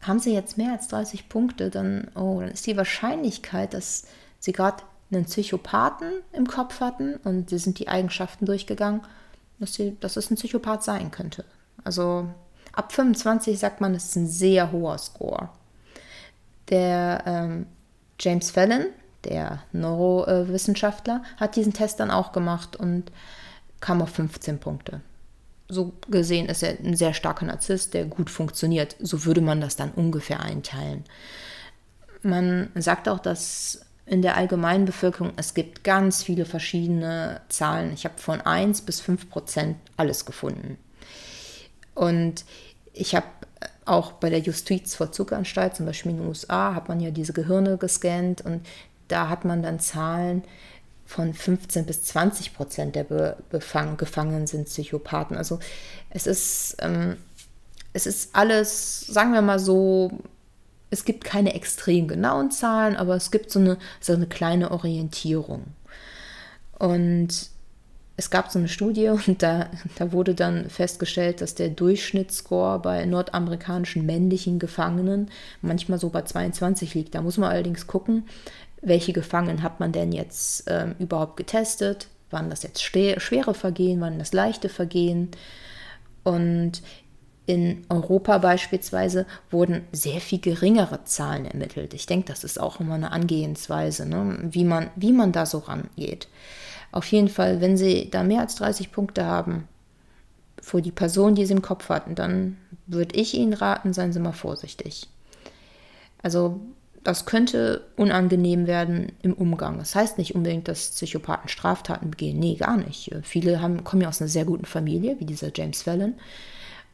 Haben 0.01 0.21
Sie 0.21 0.33
jetzt 0.33 0.57
mehr 0.57 0.73
als 0.73 0.89
30 0.89 1.29
Punkte, 1.29 1.71
dann, 1.71 2.09
oh, 2.15 2.41
dann 2.41 2.51
ist 2.51 2.67
die 2.67 2.77
Wahrscheinlichkeit, 2.77 3.75
dass 3.75 4.05
Sie 4.39 4.53
gerade 4.53 4.83
einen 5.11 5.25
Psychopathen 5.25 6.13
im 6.33 6.47
Kopf 6.47 6.81
hatten 6.81 7.17
und 7.17 7.51
Sie 7.51 7.59
sind 7.59 7.79
die 7.79 7.89
Eigenschaften 7.89 8.47
durchgegangen, 8.47 9.03
dass, 9.59 9.75
sie, 9.75 9.97
dass 10.01 10.17
es 10.17 10.31
ein 10.31 10.37
Psychopath 10.37 10.85
sein 10.85 11.11
könnte. 11.11 11.45
Also 11.85 12.29
Ab 12.77 12.93
25 12.93 13.59
sagt 13.59 13.81
man, 13.81 13.95
es 13.95 14.05
ist 14.05 14.17
ein 14.17 14.29
sehr 14.29 14.71
hoher 14.71 14.99
Score. 14.99 15.49
Der 16.69 17.23
ähm, 17.27 17.67
James 18.21 18.51
Fallon, 18.51 18.87
der 19.25 19.63
Neurowissenschaftler, 19.73 21.23
hat 21.39 21.57
diesen 21.57 21.73
Test 21.73 22.01
dann 22.01 22.11
auch 22.11 22.33
gemacht 22.33 22.77
und 22.77 23.11
kam 23.81 24.03
auf 24.03 24.11
15 24.11 24.59
Punkte. 24.61 25.01
So 25.69 25.95
gesehen 26.09 26.47
ist 26.47 26.63
er 26.63 26.79
ein 26.79 26.97
sehr 26.97 27.15
starker 27.15 27.47
Narzisst, 27.47 27.95
der 27.95 28.05
gut 28.05 28.29
funktioniert. 28.29 28.95
So 29.01 29.25
würde 29.25 29.41
man 29.41 29.61
das 29.61 29.77
dann 29.77 29.91
ungefähr 29.93 30.41
einteilen. 30.41 31.05
Man 32.23 32.71
sagt 32.75 33.09
auch, 33.09 33.21
dass 33.21 33.87
in 34.05 34.21
der 34.21 34.37
allgemeinen 34.37 34.85
Bevölkerung 34.85 35.33
es 35.37 35.55
gibt 35.55 35.83
ganz 35.83 36.23
viele 36.23 36.45
verschiedene 36.45 37.41
Zahlen. 37.49 37.93
Ich 37.95 38.05
habe 38.05 38.19
von 38.19 38.43
1 38.43 38.83
bis 38.83 39.01
5 39.01 39.31
Prozent 39.31 39.79
alles 39.97 40.27
gefunden. 40.27 40.79
Und 41.97 42.45
ich 42.93 43.17
habe 43.17 43.27
auch 43.85 44.13
bei 44.13 44.31
der 44.31 44.41
Justizvollzuganstalt, 44.41 45.77
zum 45.77 45.87
Beispiel 45.87 46.13
in 46.13 46.19
den 46.19 46.29
USA, 46.29 46.75
hat 46.75 46.89
man 46.89 47.01
ja 47.01 47.11
diese 47.11 47.33
Gehirne 47.33 47.79
gescannt 47.79 48.43
und 48.43 48.65
da 49.09 49.29
hat 49.29 49.45
man 49.45 49.63
dann 49.63 49.81
Zahlen 49.81 50.43
von 51.07 51.33
15 51.33 51.87
bis 51.87 52.03
20 52.05 52.55
Prozent 52.55 52.97
der 52.97 53.05
Be 53.05 53.37
Befang 53.51 53.97
Gefangenen 53.97 54.47
sind 54.47 54.67
Psychopathen. 54.67 55.37
Also 55.37 55.61
es 56.11 56.27
ist, 56.27 56.77
ähm, 56.81 57.17
es 57.93 58.07
ist 58.07 58.35
alles, 58.35 59.01
sagen 59.01 59.33
wir 59.33 59.43
mal 59.43 59.61
so, 59.61 60.11
es 60.91 61.05
gibt 61.05 61.25
keine 61.25 61.55
extrem 61.55 62.09
genauen 62.09 62.51
Zahlen, 62.51 62.97
aber 62.97 63.15
es 63.15 63.31
gibt 63.31 63.51
so 63.51 63.61
eine, 63.61 63.79
so 64.01 64.13
eine 64.13 64.27
kleine 64.27 64.71
Orientierung. 64.73 65.65
Und 66.79 67.51
es 68.17 68.31
gab 68.31 68.51
so 68.51 68.59
eine 68.59 68.69
Studie 68.69 69.09
und 69.27 69.43
da, 69.43 69.69
da 69.97 70.13
wurde 70.13 70.35
dann 70.35 70.71
festgestellt, 70.71 71.41
dass 71.41 71.55
der 71.55 71.69
Durchschnittsscore 71.69 72.79
bei 72.79 73.05
nordamerikanischen 73.05 74.07
männlichen 74.07 74.59
Gefangenen 74.59 75.31
manchmal 75.63 75.99
so 75.99 76.11
bei 76.11 76.23
22 76.23 76.95
liegt. 76.95 77.15
Da 77.15 77.23
muss 77.23 77.39
man 77.39 77.51
allerdings 77.51 77.87
gucken, 77.87 78.25
welche 78.83 79.13
Gefangenen 79.13 79.63
hat 79.63 79.81
man 79.81 79.93
denn 79.93 80.13
jetzt 80.13 80.65
ähm, 80.69 80.95
überhaupt 80.99 81.37
getestet? 81.37 82.09
Waren 82.31 82.51
das 82.51 82.63
jetzt 82.63 82.83
schwere 82.83 83.55
Vergehen, 83.55 84.01
waren 84.01 84.19
das 84.19 84.33
leichte 84.33 84.69
Vergehen? 84.69 85.31
Und 86.25 86.83
in 87.47 87.87
Europa 87.89 88.39
beispielsweise 88.39 89.27
wurden 89.51 89.83
sehr 89.93 90.21
viel 90.21 90.41
geringere 90.41 91.05
Zahlen 91.05 91.47
ermittelt. 91.47 91.95
Ich 91.95 92.07
denke, 92.07 92.27
das 92.27 92.43
ist 92.43 92.61
auch 92.61 92.81
immer 92.81 92.95
eine 92.95 93.13
Angehensweise, 93.13 94.07
ne? 94.09 94.39
wie, 94.43 94.65
man, 94.65 94.91
wie 94.97 95.13
man 95.13 95.31
da 95.31 95.47
so 95.47 95.59
rangeht. 95.59 96.27
Auf 96.93 97.07
jeden 97.13 97.29
Fall, 97.29 97.61
wenn 97.61 97.77
Sie 97.77 98.11
da 98.11 98.23
mehr 98.23 98.41
als 98.41 98.57
30 98.57 98.93
Punkte 98.93 99.25
haben 99.25 99.69
vor 100.61 100.81
die 100.81 100.93
Person, 100.93 101.35
die 101.35 101.47
Sie 101.47 101.53
im 101.53 101.63
Kopf 101.63 101.89
hatten, 101.89 102.15
dann 102.15 102.57
würde 102.87 103.17
ich 103.17 103.35
Ihnen 103.35 103.53
raten, 103.53 103.93
seien 103.93 104.13
Sie 104.13 104.21
mal 104.21 104.33
vorsichtig. 104.33 105.09
Also 106.23 106.61
das 107.07 107.25
könnte 107.25 107.87
unangenehm 107.97 108.67
werden 108.67 109.13
im 109.23 109.33
Umgang. 109.33 109.79
Das 109.79 109.95
heißt 109.95 110.19
nicht 110.19 110.35
unbedingt, 110.35 110.67
dass 110.67 110.91
Psychopathen 110.91 111.49
Straftaten 111.49 112.11
begehen. 112.11 112.41
Nee, 112.41 112.57
gar 112.57 112.77
nicht. 112.77 113.15
Viele 113.23 113.61
haben, 113.61 113.85
kommen 113.85 114.03
ja 114.03 114.09
aus 114.09 114.21
einer 114.21 114.29
sehr 114.29 114.45
guten 114.45 114.65
Familie, 114.65 115.17
wie 115.21 115.25
dieser 115.25 115.51
James 115.55 115.83
Fallon. 115.83 116.15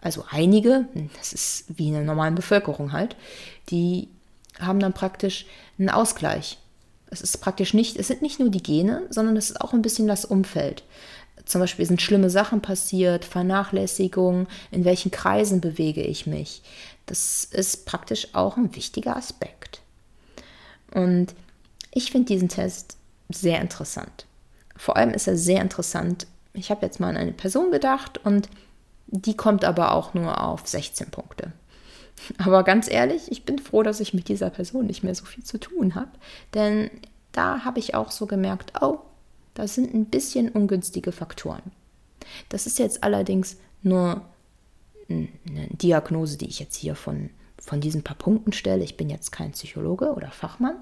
Also 0.03 0.25
einige, 0.29 0.87
das 1.17 1.33
ist 1.33 1.65
wie 1.79 1.89
in 1.89 1.95
der 1.95 2.03
normalen 2.03 2.35
Bevölkerung 2.35 2.93
halt, 2.93 3.17
die 3.71 4.09
haben 4.61 4.81
dann 4.81 4.93
praktisch 4.93 5.47
einen 5.79 5.89
Ausgleich. 5.89 6.59
Es 7.13 7.21
ist 7.21 7.43
praktisch 7.43 7.75
nicht, 7.75 7.99
es 7.99 8.09
sind 8.09 8.23
nicht 8.23 8.41
nur 8.41 8.49
die 8.49 8.63
Gene, 8.63 9.03
sondern 9.11 9.37
es 9.37 9.51
ist 9.51 9.61
auch 9.61 9.75
ein 9.75 9.83
bisschen 9.83 10.09
das 10.09 10.25
Umfeld. 10.25 10.83
Zum 11.45 11.61
Beispiel 11.61 11.85
sind 11.85 12.01
schlimme 12.01 12.31
Sachen 12.31 12.63
passiert, 12.63 13.27
Vernachlässigung, 13.27 14.47
in 14.71 14.87
welchen 14.87 15.11
Kreisen 15.11 15.61
bewege 15.61 16.03
ich 16.03 16.27
mich. 16.27 16.63
Das 17.05 17.45
ist 17.45 17.85
praktisch 17.85 18.29
auch 18.33 18.57
ein 18.57 18.75
wichtiger 18.75 19.15
Aspekt. 19.15 19.83
Und 20.91 21.35
ich 21.91 22.11
finde 22.11 22.33
diesen 22.33 22.49
Test 22.49 22.97
sehr 23.29 23.61
interessant. 23.61 24.25
Vor 24.75 24.97
allem 24.97 25.11
ist 25.11 25.27
er 25.27 25.37
sehr 25.37 25.61
interessant. 25.61 26.27
Ich 26.55 26.71
habe 26.71 26.87
jetzt 26.87 26.99
mal 26.99 27.11
an 27.11 27.19
eine 27.19 27.33
Person 27.33 27.71
gedacht 27.71 28.25
und 28.25 28.49
die 29.07 29.37
kommt 29.37 29.67
aber 29.67 29.93
auch 29.93 30.15
nur 30.15 30.43
auf 30.43 30.67
16 30.67 31.11
Punkte. 31.11 31.53
Aber 32.39 32.63
ganz 32.63 32.91
ehrlich, 32.91 33.31
ich 33.31 33.45
bin 33.45 33.59
froh, 33.59 33.83
dass 33.83 34.01
ich 34.01 34.15
mit 34.15 34.29
dieser 34.29 34.51
Person 34.51 34.87
nicht 34.87 35.03
mehr 35.03 35.15
so 35.15 35.25
viel 35.25 35.45
zu 35.45 35.59
tun 35.59 35.95
habe, 35.95 36.11
denn 36.55 36.91
da 37.33 37.65
habe 37.65 37.79
ich 37.79 37.95
auch 37.95 38.11
so 38.11 38.27
gemerkt, 38.27 38.73
oh, 38.81 38.99
da 39.55 39.67
sind 39.67 39.95
ein 39.95 40.07
bisschen 40.07 40.49
ungünstige 40.49 41.13
Faktoren. 41.13 41.73
Das 42.49 42.67
ist 42.67 42.79
jetzt 42.79 43.03
allerdings 43.03 43.57
nur 43.83 44.23
eine 45.09 45.29
Diagnose, 45.71 46.39
die 46.39 46.49
ich 46.49 46.59
jetzt 46.59 46.77
hier 46.77 46.95
von 46.95 47.31
von 47.63 47.81
diesen 47.81 48.03
paar 48.03 48.17
Punkten 48.17 48.53
stelle. 48.53 48.83
Ich 48.83 48.97
bin 48.97 49.09
jetzt 49.09 49.31
kein 49.31 49.53
Psychologe 49.53 50.13
oder 50.15 50.31
Fachmann, 50.31 50.77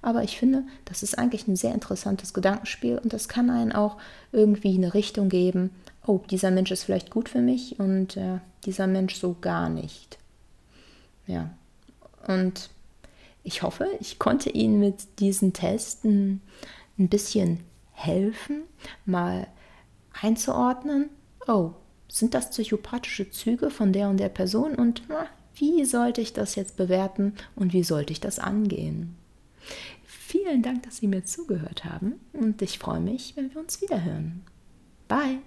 aber 0.00 0.22
ich 0.22 0.38
finde, 0.38 0.62
das 0.84 1.02
ist 1.02 1.18
eigentlich 1.18 1.48
ein 1.48 1.56
sehr 1.56 1.74
interessantes 1.74 2.32
Gedankenspiel 2.32 2.98
und 2.98 3.12
das 3.12 3.28
kann 3.28 3.50
einen 3.50 3.72
auch 3.72 3.96
irgendwie 4.30 4.76
eine 4.76 4.94
Richtung 4.94 5.28
geben. 5.28 5.70
Oh, 6.06 6.20
dieser 6.30 6.52
Mensch 6.52 6.70
ist 6.70 6.84
vielleicht 6.84 7.10
gut 7.10 7.28
für 7.28 7.40
mich 7.40 7.80
und 7.80 8.16
äh, 8.16 8.38
dieser 8.64 8.86
Mensch 8.86 9.16
so 9.16 9.36
gar 9.40 9.68
nicht. 9.68 10.18
Ja, 11.30 11.48
und 12.26 12.70
ich 13.44 13.62
hoffe, 13.62 13.86
ich 14.00 14.18
konnte 14.18 14.50
Ihnen 14.50 14.80
mit 14.80 15.20
diesen 15.20 15.52
Testen 15.52 16.42
ein 16.98 17.08
bisschen 17.08 17.60
helfen, 17.92 18.62
mal 19.06 19.46
einzuordnen. 20.20 21.08
Oh, 21.46 21.70
sind 22.08 22.34
das 22.34 22.50
psychopathische 22.50 23.30
Züge 23.30 23.70
von 23.70 23.92
der 23.92 24.08
und 24.08 24.16
der 24.16 24.28
Person 24.28 24.74
und 24.74 25.02
na, 25.08 25.26
wie 25.54 25.84
sollte 25.84 26.20
ich 26.20 26.32
das 26.32 26.56
jetzt 26.56 26.76
bewerten 26.76 27.34
und 27.54 27.72
wie 27.72 27.84
sollte 27.84 28.12
ich 28.12 28.20
das 28.20 28.40
angehen? 28.40 29.14
Vielen 30.04 30.62
Dank, 30.62 30.82
dass 30.82 30.96
Sie 30.96 31.06
mir 31.06 31.24
zugehört 31.24 31.84
haben 31.84 32.18
und 32.32 32.60
ich 32.60 32.80
freue 32.80 33.00
mich, 33.00 33.36
wenn 33.36 33.54
wir 33.54 33.60
uns 33.60 33.80
wiederhören. 33.80 34.42
Bye! 35.06 35.38